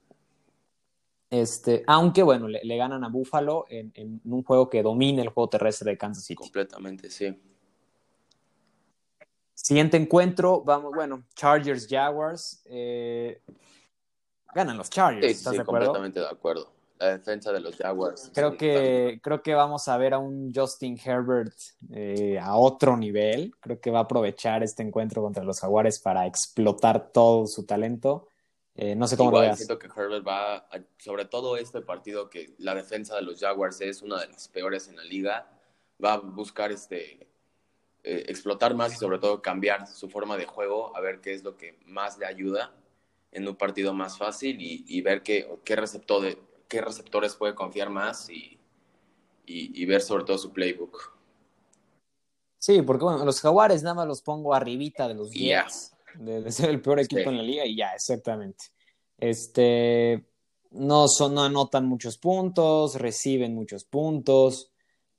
Este, 1.30 1.84
aunque 1.88 2.24
bueno, 2.24 2.48
le, 2.48 2.78
ganan 2.78 3.04
a 3.04 3.10
Buffalo 3.10 3.66
en, 3.70 4.22
un 4.24 4.44
juego 4.44 4.70
que 4.70 4.82
domina 4.82 5.22
el 5.22 5.30
juego 5.30 5.50
terrestre 5.50 5.92
de 5.92 5.98
Kansas 5.98 6.24
City. 6.24 6.36
Completamente, 6.36 7.10
sí. 7.10 7.38
Siguiente 9.54 9.98
encuentro, 9.98 10.62
vamos, 10.62 10.94
bueno, 10.94 11.24
Chargers 11.34 11.88
Jaguars. 11.90 12.62
Eh, 12.66 13.42
ganan 14.54 14.78
los 14.78 14.90
Chargers. 14.90 15.26
¿estás 15.26 15.52
sí, 15.52 15.58
de 15.58 15.64
acuerdo? 15.64 15.88
completamente 15.88 16.20
de 16.22 16.28
acuerdo 16.28 16.75
la 16.98 17.18
defensa 17.18 17.52
de 17.52 17.60
los 17.60 17.76
Jaguars. 17.76 18.32
Creo 18.34 18.56
que, 18.58 19.20
creo 19.22 19.42
que 19.42 19.54
vamos 19.54 19.88
a 19.88 19.98
ver 19.98 20.14
a 20.14 20.20
un 20.20 20.54
Justin 20.54 21.00
Herbert 21.04 21.54
eh, 21.92 22.40
a 22.40 22.56
otro 22.56 22.96
nivel. 22.96 23.54
Creo 23.60 23.80
que 23.80 23.92
va 23.92 24.00
a 24.00 24.04
aprovechar 24.04 24.64
este 24.64 24.84
encuentro 24.84 25.22
contra 25.22 25.44
los 25.44 25.60
Jaguares 25.60 26.00
para 26.00 26.26
explotar 26.26 27.12
todo 27.12 27.48
su 27.48 27.66
talento. 27.66 28.28
Eh, 28.76 28.96
no 28.96 29.08
sé 29.08 29.18
cómo 29.18 29.32
lo 29.32 29.40
veas. 29.40 29.58
siento 29.58 29.80
que 29.80 29.88
Herbert 29.88 30.26
va, 30.26 30.68
sobre 30.98 31.26
todo 31.26 31.58
este 31.58 31.82
partido, 31.82 32.30
que 32.30 32.56
la 32.58 32.76
defensa 32.76 33.16
de 33.16 33.22
los 33.22 33.40
Jaguars 33.40 33.82
es 33.82 34.02
una 34.02 34.22
de 34.22 34.28
las 34.28 34.48
peores 34.48 34.88
en 34.88 34.98
la 34.98 35.04
liga, 35.04 35.50
va 36.04 36.14
a 36.14 36.18
buscar 36.18 36.72
este, 36.72 37.28
eh, 38.04 38.26
explotar 38.28 38.74
más 38.74 38.94
y 38.94 38.98
sobre 38.98 39.18
todo 39.18 39.42
cambiar 39.42 39.88
su 39.88 40.10
forma 40.10 40.36
de 40.36 40.46
juego, 40.46 40.96
a 40.96 41.00
ver 41.00 41.22
qué 41.22 41.34
es 41.34 41.44
lo 41.44 41.56
que 41.56 41.80
más 41.86 42.18
le 42.18 42.26
ayuda 42.26 42.74
en 43.32 43.48
un 43.48 43.56
partido 43.56 43.94
más 43.94 44.18
fácil 44.18 44.62
y, 44.62 44.84
y 44.88 45.02
ver 45.02 45.24
qué, 45.24 45.50
qué 45.64 45.76
receptor 45.78 46.22
de, 46.22 46.38
qué 46.68 46.82
receptores 46.82 47.36
puede 47.36 47.56
confiar 47.56 47.90
más 47.90 48.30
y, 48.30 48.60
y, 49.46 49.86
ver 49.86 50.02
sobre 50.02 50.24
todo 50.24 50.38
su 50.38 50.52
playbook. 50.52 51.14
Sí, 52.58 52.82
porque 52.82 53.04
bueno, 53.04 53.24
los 53.24 53.42
Jaguares 53.42 53.84
nada 53.84 53.96
más 53.96 54.08
los 54.08 54.22
pongo 54.22 54.54
arribita 54.54 55.08
de 55.08 55.14
los 55.14 55.32
10, 55.32 55.94
de, 56.16 56.52
ser 56.52 56.70
el 56.70 56.82
peor 56.82 57.00
equipo 57.00 57.30
en 57.30 57.38
la 57.38 57.44
liga 57.44 57.66
y 57.66 57.76
ya, 57.76 57.94
exactamente. 57.94 58.66
Este, 59.18 60.26
no, 60.72 61.08
son, 61.08 61.36
no 61.36 61.44
anotan 61.44 61.86
muchos 61.86 62.18
puntos, 62.18 62.96
reciben 62.96 63.54
muchos 63.54 63.86
puntos, 63.86 64.72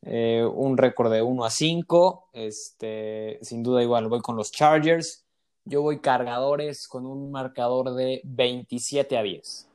eh, 0.02 0.44
un 0.44 0.76
récord 0.76 1.12
de 1.12 1.22
1 1.22 1.44
a 1.44 1.50
5, 1.50 2.30
este, 2.32 3.38
sin 3.42 3.62
duda 3.62 3.82
igual 3.82 4.08
voy 4.08 4.20
con 4.20 4.36
los 4.36 4.50
Chargers, 4.50 5.24
yo 5.64 5.82
voy 5.82 6.00
cargadores 6.00 6.86
con 6.88 7.06
un 7.06 7.30
marcador 7.30 7.94
de 7.94 8.20
27 8.24 9.16
a 9.18 9.22
10. 9.22 9.68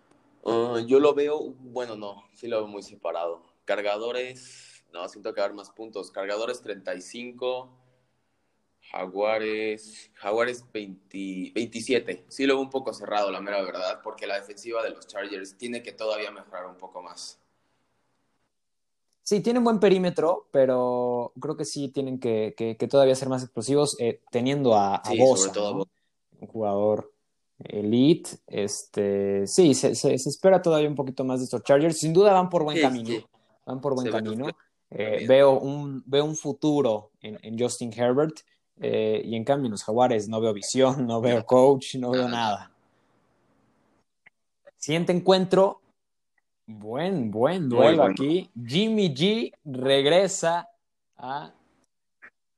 Ah, 0.46 0.80
yo 0.86 1.00
lo 1.00 1.14
veo, 1.14 1.40
bueno, 1.40 1.96
no, 1.96 2.24
sí 2.34 2.48
lo 2.48 2.58
veo 2.58 2.68
muy 2.68 2.84
separado. 2.84 3.44
Cargadores, 3.66 4.84
no, 4.92 5.08
siento 5.08 5.34
que 5.34 5.42
va 5.42 5.50
más 5.50 5.70
puntos. 5.70 6.12
Cargadores 6.12 6.62
35, 6.62 7.70
Jaguares, 8.92 10.12
Jaguares 10.16 10.66
27. 10.74 12.26
Sí 12.28 12.46
lo 12.46 12.56
veo 12.56 12.64
un 12.64 12.70
poco 12.70 12.94
cerrado, 12.94 13.32
la 13.32 13.40
mera 13.40 13.62
verdad, 13.62 14.02
porque 14.04 14.26
la 14.26 14.36
defensiva 14.36 14.84
de 14.84 14.90
los 14.90 15.08
Chargers 15.08 15.58
tiene 15.58 15.84
que 15.84 15.92
todavía 15.92 16.32
mejorar 16.32 16.66
un 16.66 16.78
poco 16.78 17.02
más. 17.02 17.40
Sí, 19.24 19.40
tienen 19.42 19.64
buen 19.64 19.80
perímetro, 19.80 20.50
pero 20.52 21.32
creo 21.40 21.56
que 21.56 21.64
sí 21.64 21.90
tienen 21.90 22.20
que, 22.20 22.56
todavía 22.90 23.14
ser 23.16 23.30
más 23.30 23.44
explosivos, 23.44 23.96
eh, 24.00 24.20
teniendo 24.32 24.74
a, 24.74 24.96
a 24.96 25.12
todo 25.54 25.86
un 26.40 26.48
jugador 26.48 27.14
Elite, 27.66 28.30
este, 28.48 29.46
sí, 29.48 29.74
se, 29.74 29.96
se, 29.96 30.14
espera 30.14 30.62
todavía 30.62 30.90
un 30.90 30.96
poquito 30.96 31.24
más 31.24 31.40
de 31.40 31.46
estos 31.46 31.64
Chargers. 31.64 31.98
Sin 31.98 32.14
duda 32.14 32.34
van 32.34 32.50
por 32.50 32.64
buen 32.64 32.80
camino. 32.80 33.28
Van 33.66 33.82
por 33.82 33.96
buen 33.96 34.12
camino. 34.12 34.48
Eh, 34.90 35.26
veo, 35.28 35.60
un, 35.60 36.04
veo 36.06 36.26
un 36.26 36.36
futuro 36.36 37.12
en, 37.22 37.58
Justin 37.58 37.94
Herbert. 37.94 38.40
Eh, 38.80 39.22
y 39.24 39.36
en 39.36 39.44
cambio 39.44 39.68
en 39.68 39.72
los 39.72 39.84
Jaguares 39.84 40.28
no 40.28 40.42
veo 40.42 40.54
visión, 40.54 41.06
no 41.06 41.22
veo 41.22 41.46
coach, 41.46 41.96
no 41.96 42.12
veo 42.12 42.28
nada. 42.28 42.72
Siguiente 44.78 45.14
encuentro, 45.14 45.82
buen, 46.66 47.30
buen 47.30 47.70
duelo 47.70 48.04
aquí. 48.04 48.50
Jimmy 48.66 49.14
G 49.14 49.54
regresa 49.64 50.68
a 51.16 51.54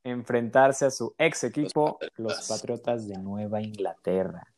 enfrentarse 0.03 0.85
a 0.85 0.91
su 0.91 1.13
ex 1.17 1.43
equipo, 1.43 1.99
los 2.15 2.47
Patriotas, 2.47 3.07
de 3.07 3.17
Nueva 3.17 3.61
Inglaterra. 3.61 4.52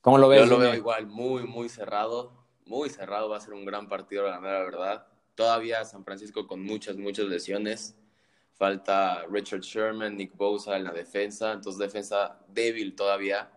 ¿Cómo 0.00 0.18
lo 0.18 0.28
ves? 0.28 0.40
Yo 0.40 0.46
lo 0.46 0.58
veo 0.58 0.74
igual, 0.74 1.06
muy, 1.06 1.44
muy 1.44 1.68
cerrado. 1.68 2.32
Muy 2.66 2.90
cerrado, 2.90 3.30
va 3.30 3.38
a 3.38 3.40
ser 3.40 3.54
un 3.54 3.64
gran 3.64 3.88
partido, 3.88 4.28
la 4.28 4.38
verdad. 4.40 5.06
Todavía 5.34 5.84
San 5.84 6.04
Francisco 6.04 6.46
con 6.46 6.62
muchas, 6.62 6.96
muchas 6.96 7.26
lesiones. 7.26 7.96
Falta 8.52 9.24
Richard 9.30 9.60
Sherman, 9.60 10.16
Nick 10.16 10.36
Bosa 10.36 10.76
en 10.76 10.84
la 10.84 10.92
defensa. 10.92 11.52
Entonces, 11.52 11.78
defensa 11.78 12.40
débil 12.48 12.94
todavía. 12.94 13.50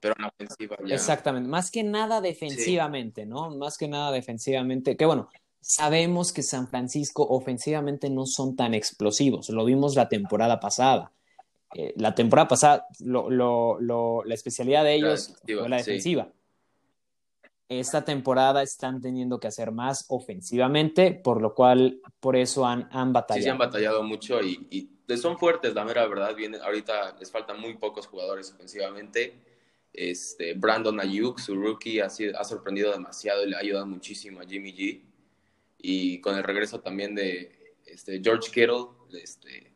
Pero 0.00 0.14
en 0.16 0.22
la 0.22 0.28
ofensiva 0.28 0.76
ya. 0.84 0.94
Exactamente. 0.94 1.48
Más 1.48 1.70
que 1.70 1.84
nada 1.84 2.20
defensivamente, 2.20 3.26
¿no? 3.26 3.50
Más 3.50 3.78
que 3.78 3.88
nada 3.88 4.10
defensivamente. 4.10 4.96
Que 4.96 5.06
bueno, 5.06 5.28
sabemos 5.60 6.32
que 6.32 6.42
San 6.42 6.66
Francisco 6.68 7.26
ofensivamente 7.28 8.10
no 8.10 8.26
son 8.26 8.56
tan 8.56 8.74
explosivos. 8.74 9.50
Lo 9.50 9.64
vimos 9.64 9.94
la 9.94 10.08
temporada 10.08 10.60
pasada. 10.60 11.12
Eh, 11.74 11.92
la 11.96 12.14
temporada 12.14 12.48
pasada, 12.48 12.86
lo, 13.00 13.30
lo, 13.30 14.24
la 14.24 14.34
especialidad 14.34 14.84
de 14.84 14.94
ellos 14.94 15.34
fue 15.44 15.68
la 15.68 15.76
defensiva. 15.76 16.32
Esta 17.68 18.02
temporada 18.02 18.62
están 18.62 19.02
teniendo 19.02 19.38
que 19.38 19.48
hacer 19.48 19.72
más 19.72 20.06
ofensivamente, 20.08 21.12
por 21.12 21.42
lo 21.42 21.54
cual, 21.54 22.00
por 22.18 22.34
eso 22.34 22.64
han, 22.64 22.88
han 22.90 23.12
batallado. 23.12 23.40
Sí, 23.40 23.44
se 23.44 23.50
han 23.50 23.58
batallado 23.58 24.02
mucho 24.02 24.40
y, 24.42 24.66
y 24.70 25.16
son 25.18 25.38
fuertes, 25.38 25.74
la 25.74 25.84
mera 25.84 26.06
verdad. 26.06 26.34
Viene, 26.34 26.56
ahorita 26.56 27.16
les 27.18 27.30
faltan 27.30 27.60
muy 27.60 27.76
pocos 27.76 28.06
jugadores 28.06 28.50
ofensivamente. 28.52 29.34
Este, 29.92 30.54
Brandon 30.54 30.98
Ayuk, 30.98 31.38
su 31.38 31.54
rookie, 31.56 32.00
ha, 32.00 32.06
ha 32.06 32.44
sorprendido 32.44 32.92
demasiado 32.92 33.44
y 33.44 33.50
le 33.50 33.56
ha 33.56 33.58
ayudado 33.58 33.86
muchísimo 33.86 34.40
a 34.40 34.46
Jimmy 34.46 34.72
G 34.72 35.02
y 35.76 36.20
con 36.22 36.36
el 36.36 36.44
regreso 36.44 36.80
también 36.80 37.14
de 37.14 37.74
este, 37.84 38.20
George 38.22 38.50
Kittle. 38.50 38.86
Este, 39.22 39.67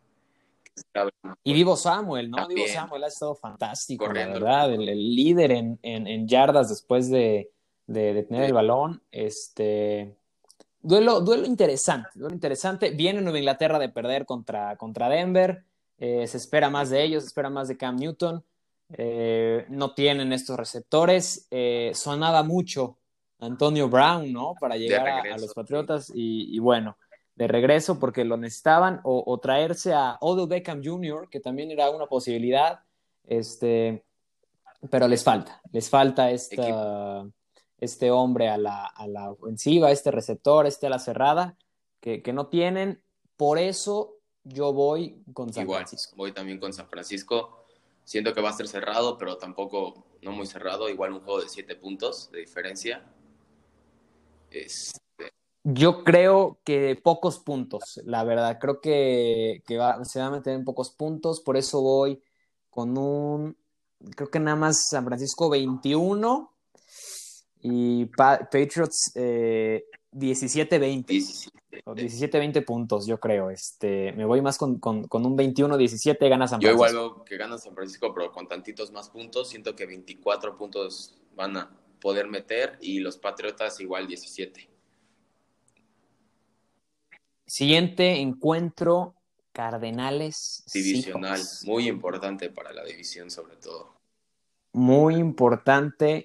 y 1.44 1.52
Vivo 1.52 1.76
Samuel, 1.76 2.30
¿no? 2.30 2.46
Vivo 2.48 2.66
Samuel 2.66 3.04
ha 3.04 3.08
estado 3.08 3.34
fantástico, 3.34 4.06
la 4.06 4.26
verdad, 4.26 4.72
el, 4.72 4.86
líder 4.86 5.52
en, 5.52 5.78
en, 5.82 6.28
yardas 6.28 6.68
después 6.68 7.10
de, 7.10 7.50
de, 7.86 8.22
tener 8.22 8.44
el 8.44 8.52
balón. 8.52 9.02
Este, 9.10 10.16
duelo, 10.80 11.20
duelo 11.20 11.46
interesante, 11.46 12.10
duelo 12.14 12.34
interesante. 12.34 12.90
Viene 12.90 13.20
Nueva 13.20 13.38
Inglaterra 13.38 13.78
de 13.78 13.88
perder 13.88 14.26
contra, 14.26 14.76
contra 14.76 15.08
Denver. 15.08 15.64
Eh, 15.98 16.26
se 16.26 16.36
espera 16.36 16.68
más 16.68 16.90
de 16.90 17.02
ellos, 17.02 17.22
se 17.22 17.28
espera 17.28 17.50
más 17.50 17.68
de 17.68 17.76
Cam 17.76 17.96
Newton. 17.96 18.44
Eh, 18.94 19.64
no 19.68 19.94
tienen 19.94 20.32
estos 20.32 20.56
receptores. 20.56 21.46
Eh, 21.50 21.92
sonaba 21.94 22.42
mucho 22.42 22.98
Antonio 23.38 23.88
Brown, 23.88 24.32
¿no? 24.32 24.54
Para 24.60 24.76
llegar 24.76 25.08
a, 25.08 25.38
los 25.38 25.54
Patriotas 25.54 26.12
y, 26.14 26.58
bueno, 26.58 26.96
de 27.34 27.48
regreso 27.48 27.98
porque 27.98 28.24
lo 28.24 28.36
necesitaban 28.36 29.00
o, 29.04 29.38
traerse 29.40 29.92
a 29.94 30.18
Odell 30.20 30.48
Beckham 30.48 30.82
Jr., 30.84 31.28
que 31.30 31.40
también 31.40 31.70
era 31.70 31.90
una 31.90 32.06
posibilidad, 32.06 32.80
este, 33.24 34.04
pero 34.90 35.08
les 35.08 35.24
falta, 35.24 35.60
les 35.72 35.88
falta 35.88 36.30
esta, 36.30 37.26
este 37.78 38.10
hombre 38.10 38.48
a 38.48 38.58
la, 38.58 38.86
a 38.86 39.06
la, 39.06 39.30
ofensiva, 39.30 39.90
este 39.90 40.10
receptor, 40.10 40.66
este 40.66 40.86
a 40.86 40.90
la 40.90 40.98
cerrada, 40.98 41.56
que, 42.00 42.22
que 42.22 42.32
no 42.32 42.48
tienen, 42.48 43.02
por 43.36 43.58
eso 43.58 44.18
yo 44.44 44.72
voy 44.72 45.22
con 45.32 45.52
San 45.52 45.68
Francisco. 45.68 46.14
Voy 46.16 46.32
también 46.32 46.58
con 46.58 46.72
San 46.72 46.88
Francisco. 46.88 47.64
Siento 48.04 48.34
que 48.34 48.40
va 48.40 48.50
a 48.50 48.52
ser 48.52 48.68
cerrado, 48.68 49.16
pero 49.16 49.36
tampoco 49.36 50.04
no 50.20 50.32
muy 50.32 50.46
cerrado. 50.46 50.88
Igual 50.88 51.12
un 51.12 51.20
juego 51.20 51.40
de 51.40 51.48
siete 51.48 51.76
puntos 51.76 52.30
de 52.32 52.40
diferencia. 52.40 53.04
Yo 55.64 56.02
creo 56.02 56.58
que 56.64 57.00
pocos 57.02 57.38
puntos, 57.38 58.00
la 58.04 58.24
verdad. 58.24 58.58
Creo 58.60 58.80
que, 58.80 59.62
se 59.66 59.76
va 60.20 60.26
a 60.26 60.30
meter 60.30 60.54
en 60.54 60.64
pocos 60.64 60.90
puntos, 60.90 61.40
por 61.40 61.56
eso 61.56 61.80
voy 61.80 62.20
con 62.68 62.96
un, 62.98 63.56
creo 64.16 64.30
que 64.30 64.40
nada 64.40 64.56
más 64.56 64.88
San 64.88 65.04
Francisco 65.04 65.48
21 65.50 66.52
y 67.60 68.06
Patriots 68.06 69.12
17-20. 69.14 71.04
Eh, 71.70 71.82
17-20 71.86 72.64
puntos, 72.64 73.06
yo 73.06 73.20
creo. 73.20 73.50
Este, 73.50 74.12
me 74.12 74.24
voy 74.24 74.40
más 74.42 74.58
con, 74.58 74.72
un 74.72 74.78
21-17, 74.78 76.28
gana 76.28 76.48
San 76.48 76.60
Francisco. 76.60 76.86
Yo 76.86 76.90
igual 76.90 76.92
veo 76.92 77.24
que 77.24 77.36
gana 77.36 77.56
San 77.56 77.74
Francisco, 77.74 78.12
pero 78.12 78.32
con 78.32 78.48
tantitos 78.48 78.90
más 78.90 79.10
puntos. 79.10 79.48
Siento 79.50 79.76
que 79.76 79.86
24 79.86 80.56
puntos 80.56 81.14
van 81.34 81.56
a, 81.56 81.78
poder 82.02 82.26
meter 82.26 82.78
y 82.80 82.98
los 82.98 83.16
Patriotas 83.16 83.80
igual 83.80 84.06
17. 84.06 84.68
Siguiente 87.52 88.12
encuentro, 88.16 89.14
Cardenales. 89.52 90.64
Divisional, 90.72 91.38
muy 91.66 91.86
importante 91.86 92.48
para 92.48 92.72
la 92.72 92.82
división 92.82 93.30
sobre 93.30 93.56
todo. 93.56 94.00
Muy 94.72 95.16
importante. 95.16 96.24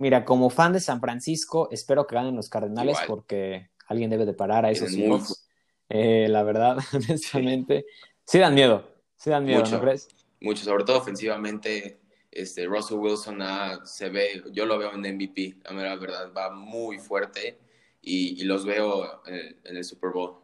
Mira, 0.00 0.24
como 0.24 0.50
fan 0.50 0.72
de 0.72 0.80
San 0.80 1.00
Francisco, 1.00 1.68
espero 1.70 2.08
que 2.08 2.16
ganen 2.16 2.34
los 2.34 2.48
Cardenales 2.48 2.98
porque 3.06 3.70
alguien 3.86 4.10
debe 4.10 4.26
de 4.26 4.32
parar 4.32 4.64
a 4.64 4.72
esos 4.72 4.90
hijos. 4.94 5.46
Eh, 5.90 6.26
la 6.28 6.42
verdad, 6.42 6.78
honestamente. 6.92 7.86
Sí 8.24 8.40
dan 8.40 8.56
miedo, 8.56 8.84
sí 9.14 9.30
dan 9.30 9.44
miedo, 9.44 9.62
¿no 9.64 9.80
crees? 9.80 10.08
Mucho, 10.40 10.64
sobre 10.64 10.82
todo 10.82 10.98
ofensivamente 10.98 12.00
este, 12.32 12.66
Russell 12.66 12.98
Wilson 12.98 13.38
se 13.84 14.08
ve, 14.08 14.42
yo 14.50 14.66
lo 14.66 14.76
veo 14.76 14.92
en 14.92 15.02
MVP, 15.02 15.58
la 15.70 15.94
verdad, 15.94 16.32
va 16.36 16.50
muy 16.50 16.98
fuerte 16.98 17.60
y, 18.02 18.42
los 18.42 18.64
veo 18.64 19.22
en, 19.26 19.76
el 19.76 19.84
Super 19.84 20.10
Bowl, 20.10 20.43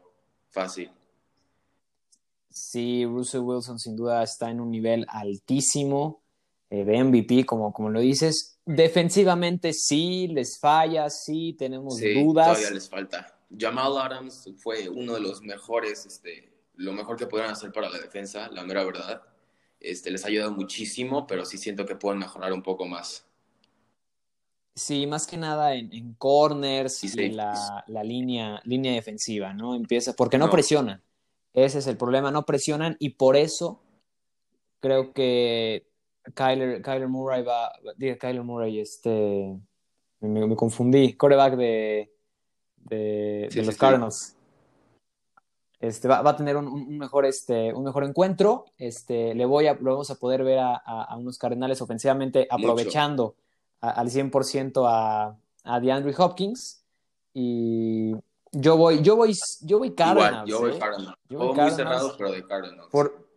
fácil. 0.50 0.90
Sí, 2.50 3.04
Russell 3.04 3.40
Wilson 3.40 3.78
sin 3.78 3.96
duda 3.96 4.22
está 4.22 4.50
en 4.50 4.60
un 4.60 4.70
nivel 4.70 5.06
altísimo 5.08 6.22
eh, 6.68 6.84
de 6.84 7.04
MVP, 7.04 7.46
como, 7.46 7.72
como 7.72 7.90
lo 7.90 8.00
dices. 8.00 8.58
Defensivamente 8.64 9.72
sí, 9.72 10.28
les 10.28 10.58
falla, 10.58 11.08
sí, 11.10 11.54
tenemos 11.58 11.96
sí, 11.96 12.22
dudas. 12.22 12.48
Todavía 12.48 12.70
les 12.70 12.88
falta. 12.88 13.38
Jamal 13.56 13.98
Adams 13.98 14.48
fue 14.58 14.88
uno 14.88 15.14
de 15.14 15.20
los 15.20 15.42
mejores, 15.42 16.06
este, 16.06 16.52
lo 16.76 16.92
mejor 16.92 17.16
que 17.16 17.26
pudieron 17.26 17.52
hacer 17.52 17.72
para 17.72 17.90
la 17.90 17.98
defensa, 17.98 18.48
la 18.48 18.64
mera 18.64 18.84
verdad. 18.84 19.22
Este, 19.80 20.10
les 20.10 20.24
ha 20.24 20.28
ayudado 20.28 20.52
muchísimo, 20.52 21.26
pero 21.26 21.44
sí 21.44 21.58
siento 21.58 21.86
que 21.86 21.96
pueden 21.96 22.18
mejorar 22.20 22.52
un 22.52 22.62
poco 22.62 22.86
más. 22.86 23.26
Sí, 24.80 25.06
más 25.06 25.26
que 25.26 25.36
nada 25.36 25.74
en, 25.74 26.14
corners 26.14 27.04
y 27.04 27.22
en 27.22 27.36
la, 27.36 27.84
línea, 28.02 28.62
línea 28.64 28.94
defensiva, 28.94 29.52
¿no? 29.52 29.74
Empieza, 29.74 30.14
porque 30.14 30.38
no, 30.38 30.48
presionan. 30.48 31.02
Ese 31.52 31.80
es 31.80 31.86
el 31.86 31.98
problema, 31.98 32.30
no 32.30 32.46
presionan 32.46 32.96
y 32.98 33.10
por 33.10 33.36
eso 33.36 33.82
creo 34.80 35.12
que 35.12 35.86
Kyler, 36.32 36.80
Kyler 36.80 37.08
Murray 37.08 37.42
va, 37.42 37.70
diga 37.98 38.16
Kyler 38.16 38.42
Murray, 38.42 38.80
este, 38.80 39.54
me, 40.20 40.56
confundí, 40.56 41.12
coreback 41.12 41.56
de, 41.56 42.10
de, 42.78 43.50
los 43.62 43.76
Cardinals. 43.76 44.34
Este, 45.78 46.08
va, 46.08 46.26
a 46.26 46.36
tener 46.36 46.56
un, 46.56 46.96
mejor, 46.96 47.26
este, 47.26 47.74
un 47.74 47.84
mejor 47.84 48.04
encuentro. 48.04 48.64
Este, 48.78 49.34
le 49.34 49.44
voy 49.44 49.66
a, 49.66 49.74
lo 49.74 49.90
vamos 49.90 50.10
a 50.10 50.14
poder 50.14 50.42
ver 50.42 50.60
a, 50.60 51.14
unos 51.18 51.36
Cardenales 51.36 51.82
ofensivamente 51.82 52.46
aprovechando 52.48 53.34
al 53.80 54.10
100% 54.10 54.84
a, 54.86 55.38
a 55.64 55.80
DeAndre 55.80 56.14
Hopkins. 56.16 56.84
Y 57.32 58.12
yo 58.52 58.76
voy, 58.76 59.02
yo 59.02 59.16
voy, 59.16 59.36
yo 59.62 59.78
voy 59.78 59.94
Cardinals. 59.94 60.48
yo 60.48 60.60
voy 60.60 60.72
¿eh? 60.72 60.78
Cardinals. 60.78 61.18
Yo 61.28 61.38
voy 61.38 61.56
muy 61.56 61.70
cerrado, 61.70 62.14
pero 62.16 62.32
de 62.32 62.46
Cardinals. 62.46 62.88
Por, 62.90 63.28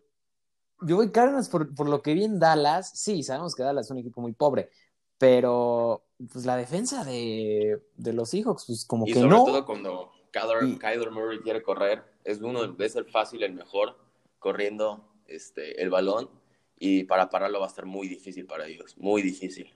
yo 0.82 0.96
voy 0.96 1.12
Cardinals 1.12 1.50
por, 1.50 1.74
por, 1.74 1.88
lo 1.88 2.02
que 2.02 2.14
vi 2.14 2.24
en 2.24 2.40
Dallas. 2.40 2.92
Sí, 2.96 3.24
sabemos 3.24 3.56
que 3.56 3.64
Dallas 3.64 3.86
es 3.88 3.92
un 3.92 4.00
equipo 4.00 4.22
muy 4.22 4.34
pobre, 4.34 4.70
pero 5.18 6.04
pues 6.32 6.46
la 6.46 6.56
defensa 6.56 7.04
de, 7.04 7.82
de 7.96 8.14
los 8.14 8.30
Seahawks, 8.30 8.66
pues 8.66 8.86
como 8.86 9.08
y 9.08 9.14
que 9.14 9.20
sobre 9.20 9.36
todo 9.36 9.66
cuando 9.66 10.12
Kyler, 10.32 11.12
Murray 11.12 11.40
quiere 11.40 11.62
correr, 11.62 12.04
es 12.24 12.42
uno, 12.42 12.76
es 12.80 12.96
el 12.96 13.06
fácil, 13.06 13.44
el 13.44 13.54
mejor, 13.54 13.98
corriendo 14.40 15.14
este, 15.28 15.82
el 15.82 15.90
balón, 15.90 16.30
y 16.78 17.04
para 17.04 17.30
pararlo 17.30 17.60
va 17.60 17.68
a 17.68 17.70
estar 17.70 17.86
muy 17.86 18.08
difícil 18.08 18.46
para 18.46 18.66
ellos, 18.66 18.98
muy 18.98 19.22
difícil. 19.22 19.74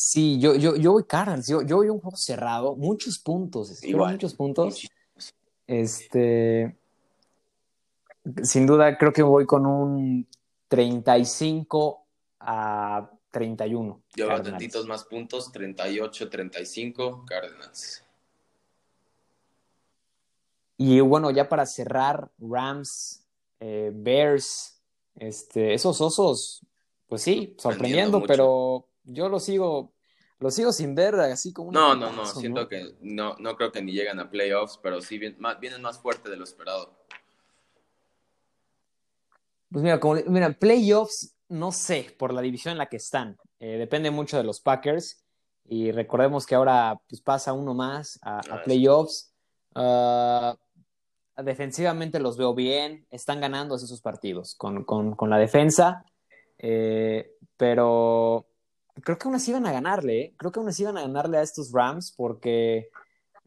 Sí, 0.00 0.38
yo, 0.38 0.54
yo, 0.54 0.76
yo 0.76 0.92
voy 0.92 1.02
Cardinals, 1.02 1.48
yo, 1.48 1.60
yo 1.62 1.78
voy 1.78 1.88
un 1.88 1.98
juego 1.98 2.16
cerrado, 2.16 2.76
muchos 2.76 3.18
puntos, 3.18 3.82
Igual, 3.82 4.12
muchos 4.12 4.32
puntos. 4.32 4.88
Este, 5.66 6.78
sin 8.44 8.64
duda 8.64 8.96
creo 8.96 9.12
que 9.12 9.24
voy 9.24 9.44
con 9.44 9.66
un 9.66 10.28
35 10.68 12.06
a 12.38 13.10
31. 13.32 14.00
Yo 14.14 14.28
veo 14.28 14.40
tantitos 14.40 14.86
más 14.86 15.02
puntos, 15.02 15.50
38, 15.50 16.30
35, 16.30 17.24
Cardinals. 17.26 18.04
Y 20.76 21.00
bueno, 21.00 21.32
ya 21.32 21.48
para 21.48 21.66
cerrar, 21.66 22.30
Rams, 22.38 23.26
eh, 23.58 23.90
Bears, 23.92 24.80
Este, 25.16 25.74
esos 25.74 26.00
osos, 26.00 26.64
pues 27.08 27.22
sí, 27.22 27.56
sorprendiendo, 27.58 28.22
pero 28.22 28.87
yo 29.08 29.28
lo 29.28 29.40
sigo, 29.40 29.92
lo 30.38 30.50
sigo 30.50 30.72
sin 30.72 30.94
ver 30.94 31.14
así 31.16 31.52
como 31.52 31.72
No, 31.72 31.94
no, 31.94 32.12
no, 32.12 32.24
siento 32.26 32.68
que 32.68 32.94
no, 33.00 33.36
no 33.38 33.56
creo 33.56 33.72
que 33.72 33.82
ni 33.82 33.92
llegan 33.92 34.20
a 34.20 34.30
playoffs, 34.30 34.78
pero 34.82 35.00
sí 35.00 35.18
vienen 35.18 35.40
más, 35.40 35.58
vienen 35.60 35.82
más 35.82 35.98
fuerte 35.98 36.30
de 36.30 36.36
lo 36.36 36.44
esperado. 36.44 36.96
Pues 39.70 39.82
mira, 39.82 40.00
como, 40.00 40.16
mira, 40.26 40.52
playoffs, 40.52 41.36
no 41.48 41.72
sé, 41.72 42.14
por 42.18 42.32
la 42.32 42.40
división 42.40 42.72
en 42.72 42.78
la 42.78 42.86
que 42.86 42.96
están. 42.96 43.36
Eh, 43.60 43.76
depende 43.76 44.10
mucho 44.10 44.36
de 44.36 44.44
los 44.44 44.60
Packers. 44.60 45.24
Y 45.70 45.92
recordemos 45.92 46.46
que 46.46 46.54
ahora 46.54 46.98
pues, 47.08 47.20
pasa 47.20 47.52
uno 47.52 47.74
más 47.74 48.18
a, 48.22 48.38
ah, 48.38 48.62
playoffs. 48.64 49.34
Ah, 49.74 50.56
defensivamente 51.42 52.18
los 52.18 52.36
veo 52.36 52.54
bien, 52.54 53.06
están 53.10 53.40
ganando 53.40 53.76
esos 53.76 54.00
partidos 54.00 54.54
con, 54.56 54.84
con, 54.84 55.30
la 55.30 55.38
defensa, 55.38 56.04
eh, 56.58 57.32
pero 57.56 58.47
creo 59.02 59.18
que 59.18 59.28
aún 59.28 59.36
van 59.52 59.66
a 59.66 59.72
ganarle, 59.72 60.20
¿eh? 60.20 60.34
creo 60.36 60.52
que 60.52 60.60
aún 60.60 60.70
van 60.84 60.96
a 60.96 61.02
ganarle 61.02 61.38
a 61.38 61.42
estos 61.42 61.72
Rams 61.72 62.12
porque 62.16 62.90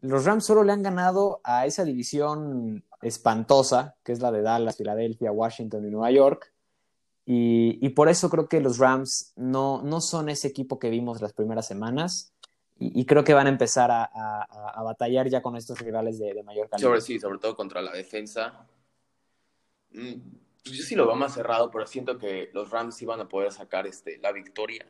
los 0.00 0.24
Rams 0.24 0.44
solo 0.44 0.64
le 0.64 0.72
han 0.72 0.82
ganado 0.82 1.40
a 1.44 1.66
esa 1.66 1.84
división 1.84 2.84
espantosa, 3.02 3.96
que 4.02 4.12
es 4.12 4.20
la 4.20 4.32
de 4.32 4.42
Dallas, 4.42 4.76
Filadelfia, 4.76 5.32
Washington 5.32 5.86
y 5.86 5.90
Nueva 5.90 6.10
York. 6.10 6.52
Y, 7.24 7.88
por 7.90 8.08
eso 8.08 8.28
creo 8.28 8.48
que 8.48 8.60
los 8.60 8.78
Rams 8.78 9.32
no, 9.36 9.80
no 9.82 10.00
son 10.00 10.28
ese 10.28 10.48
equipo 10.48 10.80
que 10.80 10.90
vimos 10.90 11.20
las 11.22 11.32
primeras 11.32 11.66
semanas 11.68 12.32
y, 12.78 13.06
creo 13.06 13.22
que 13.22 13.32
van 13.32 13.46
a 13.46 13.50
empezar 13.50 13.90
a, 13.92 14.82
batallar 14.82 15.28
ya 15.28 15.40
con 15.40 15.56
estos 15.56 15.78
rivales 15.78 16.18
de, 16.18 16.42
mayor 16.42 16.68
calidad. 16.68 16.88
Sobre 16.88 17.00
sí, 17.00 17.20
sobre 17.20 17.38
todo 17.38 17.54
contra 17.54 17.80
la 17.80 17.92
defensa. 17.92 18.66
Mm, 19.92 20.14
pues 20.64 20.76
yo 20.76 20.82
sí 20.82 20.96
lo 20.96 21.06
veo 21.06 21.14
más 21.14 21.34
cerrado, 21.34 21.70
pero 21.70 21.86
siento 21.86 22.18
que 22.18 22.50
los 22.52 22.70
Rams 22.70 23.04
van 23.04 23.20
a 23.20 23.28
poder 23.28 23.52
sacar 23.52 23.86
este, 23.86 24.18
la 24.18 24.32
victoria 24.32 24.84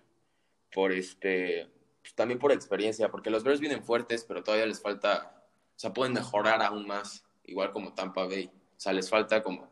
por 0.73 0.93
este, 0.93 1.69
pues 2.01 2.15
también 2.15 2.39
por 2.39 2.53
experiencia, 2.53 3.11
porque 3.11 3.31
los 3.31 3.45
Bears 3.45 3.61
vienen 3.61 3.83
fuertes, 3.83 4.25
pero 4.25 4.43
todavía 4.43 4.67
les 4.67 4.81
falta, 4.81 5.45
o 5.77 5.79
sea, 5.79 5.93
pueden 5.93 6.15
mejorar 6.15 6.63
aún 6.63 6.87
más, 6.87 7.25
igual 7.45 7.73
como 7.73 7.95
Tampa 7.95 8.25
Bay. 8.25 8.47
O 8.47 8.81
sea, 8.83 8.93
les 8.93 9.09
falta 9.09 9.43
como 9.43 9.69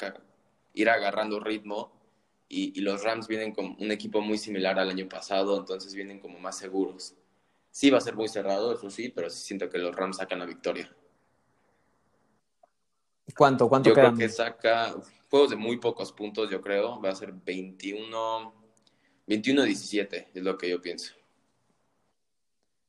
ir 0.74 0.88
agarrando 0.88 1.40
ritmo 1.40 1.92
y, 2.48 2.78
y 2.78 2.82
los 2.82 3.02
Rams 3.02 3.26
vienen 3.26 3.52
con 3.52 3.76
un 3.78 3.90
equipo 3.90 4.20
muy 4.20 4.38
similar 4.38 4.78
al 4.78 4.90
año 4.90 5.08
pasado, 5.08 5.58
entonces 5.58 5.94
vienen 5.94 6.20
como 6.20 6.38
más 6.38 6.58
seguros. 6.58 7.14
Sí 7.70 7.90
va 7.90 7.98
a 7.98 8.02
ser 8.02 8.14
muy 8.14 8.28
cerrado, 8.28 8.72
eso 8.72 8.90
sí, 8.90 9.08
pero 9.08 9.30
sí 9.30 9.40
siento 9.40 9.68
que 9.68 9.78
los 9.78 9.94
Rams 9.94 10.18
sacan 10.18 10.40
la 10.40 10.46
victoria. 10.46 10.94
¿Cuánto? 13.36 13.68
¿Cuánto 13.68 13.90
Yo 13.90 13.94
creo 13.94 14.14
que 14.14 14.28
saca 14.28 14.94
juegos 15.30 15.50
de 15.50 15.56
muy 15.56 15.78
pocos 15.78 16.12
puntos, 16.12 16.50
yo 16.50 16.60
creo. 16.60 17.00
Va 17.00 17.10
a 17.10 17.14
ser 17.14 17.32
21, 17.32 18.59
21-17, 19.30 20.26
es 20.34 20.42
lo 20.42 20.58
que 20.58 20.68
yo 20.68 20.82
pienso. 20.82 21.12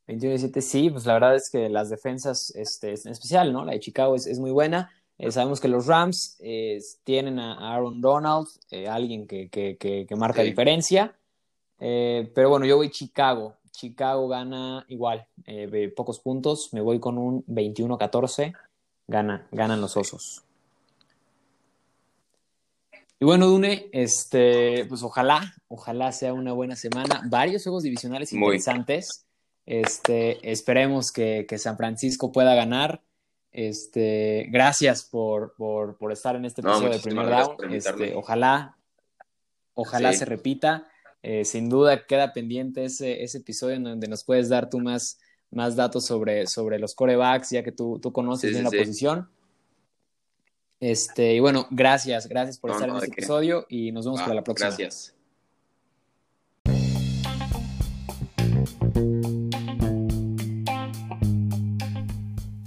21-17, 0.08 0.62
sí, 0.62 0.90
pues 0.90 1.06
la 1.06 1.14
verdad 1.14 1.36
es 1.36 1.50
que 1.52 1.70
las 1.70 1.90
defensas, 1.90 2.52
este, 2.56 2.90
en 2.90 3.12
especial, 3.12 3.54
¿no? 3.54 3.64
La 3.64 3.74
de 3.74 3.80
Chicago 3.80 4.16
es, 4.16 4.40
muy 4.40 4.50
buena. 4.50 4.92
Eh, 5.20 5.32
sabemos 5.32 5.62
que 5.62 5.68
los 5.68 5.86
Rams 5.86 6.38
eh, 6.40 6.80
tienen 7.04 7.38
a 7.38 7.76
Aaron 7.76 8.02
Donald, 8.02 8.48
eh, 8.72 8.88
alguien 8.88 9.28
que, 9.28 9.50
que, 9.50 9.78
que, 9.78 10.16
marca 10.16 10.42
diferencia. 10.42 11.16
pero 11.78 12.50
bueno, 12.50 12.66
yo 12.66 12.78
voy 12.78 12.90
Chicago. 12.90 13.56
Chicago 13.72 14.28
gana 14.28 14.84
igual, 14.90 15.28
pocos 15.96 16.20
puntos. 16.20 16.74
Me 16.74 16.82
voy 16.82 17.00
con 17.00 17.18
un 17.18 17.46
21-14. 17.46 18.54
Gana, 19.08 19.48
ganan 19.52 19.80
los 19.80 19.96
osos. 19.96 20.44
Y 23.22 23.26
bueno, 23.26 23.46
Dune, 23.46 23.88
este, 23.92 24.84
pues 24.86 25.04
ojalá, 25.04 25.54
ojalá 25.68 26.12
sea 26.12 26.34
una 26.34 26.54
buena 26.54 26.76
semana. 26.76 27.22
Varios 27.30 27.62
juegos 27.62 27.84
divisionales 27.84 28.34
interesantes. 28.34 29.28
Este, 29.64 30.52
esperemos 30.52 31.12
que, 31.12 31.46
San 31.60 31.78
Francisco 31.78 32.32
pueda 32.32 32.56
ganar. 32.56 33.04
Este, 33.52 34.48
gracias 34.50 35.04
por, 35.04 35.54
por, 35.54 36.12
estar 36.12 36.36
en 36.36 36.46
este 36.46 36.62
episodio 36.62 36.90
de 36.90 36.98
Primer 36.98 37.30
Down. 37.30 37.72
Este, 37.72 38.16
ojalá, 38.16 38.76
ojalá 39.76 40.14
se 40.14 40.26
repita. 40.26 40.88
Eh, 41.22 41.46
sin 41.46 41.70
duda 41.70 42.08
queda 42.08 42.34
pendiente 42.34 42.86
ese, 42.86 43.22
ese, 43.22 43.38
episodio 43.38 43.76
en 43.76 43.84
donde 43.84 44.08
nos 44.08 44.24
puedes 44.24 44.50
dar 44.50 44.68
tú 44.68 44.80
más, 44.80 45.20
más 45.52 45.76
datos 45.76 46.08
sobre, 46.08 46.48
sobre 46.48 46.80
los 46.80 46.96
corebacks, 46.96 47.52
ya 47.52 47.62
que 47.62 47.72
tú, 47.72 48.00
tú 48.02 48.12
conoces 48.12 48.50
bien 48.50 48.64
la 48.64 48.72
posición. 48.72 49.30
Este, 50.82 51.36
y 51.36 51.40
bueno, 51.40 51.68
gracias, 51.70 52.28
gracias 52.28 52.58
por 52.58 52.72
estar 52.72 52.90
en 52.90 52.96
este 52.96 53.12
episodio 53.12 53.68
y 53.70 53.92
nos 53.92 54.04
vemos 54.06 54.20
para 54.20 54.34
la 54.34 54.44
próxima. 54.44 54.70
Gracias. 54.70 55.16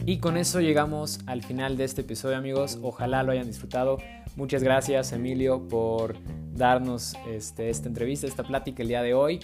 Y 0.06 0.18
con 0.18 0.36
eso 0.36 0.60
llegamos 0.60 1.18
al 1.26 1.42
final 1.42 1.76
de 1.76 1.82
este 1.82 2.02
episodio, 2.02 2.36
amigos. 2.36 2.78
Ojalá 2.82 3.24
lo 3.24 3.32
hayan 3.32 3.48
disfrutado. 3.48 3.98
Muchas 4.36 4.62
gracias, 4.62 5.12
Emilio, 5.12 5.66
por 5.66 6.14
darnos 6.52 7.16
este, 7.28 7.68
esta 7.68 7.88
entrevista, 7.88 8.28
esta 8.28 8.44
plática 8.44 8.82
el 8.82 8.88
día 8.88 9.02
de 9.02 9.14
hoy. 9.14 9.40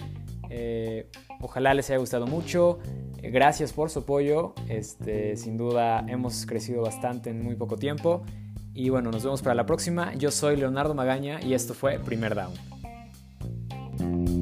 Eh, 0.49 1.09
ojalá 1.41 1.73
les 1.73 1.89
haya 1.89 1.99
gustado 1.99 2.25
mucho. 2.25 2.79
Eh, 3.21 3.31
gracias 3.31 3.73
por 3.73 3.89
su 3.89 3.99
apoyo. 3.99 4.53
Este, 4.69 5.35
sin 5.35 5.57
duda 5.57 6.05
hemos 6.07 6.45
crecido 6.45 6.83
bastante 6.83 7.31
en 7.31 7.43
muy 7.43 7.55
poco 7.55 7.75
tiempo. 7.75 8.23
Y 8.73 8.89
bueno, 8.89 9.11
nos 9.11 9.23
vemos 9.23 9.41
para 9.41 9.55
la 9.55 9.65
próxima. 9.65 10.13
Yo 10.15 10.31
soy 10.31 10.57
Leonardo 10.57 10.93
Magaña 10.93 11.41
y 11.41 11.53
esto 11.53 11.73
fue 11.73 11.99
Primer 11.99 12.35
Down. 12.35 14.40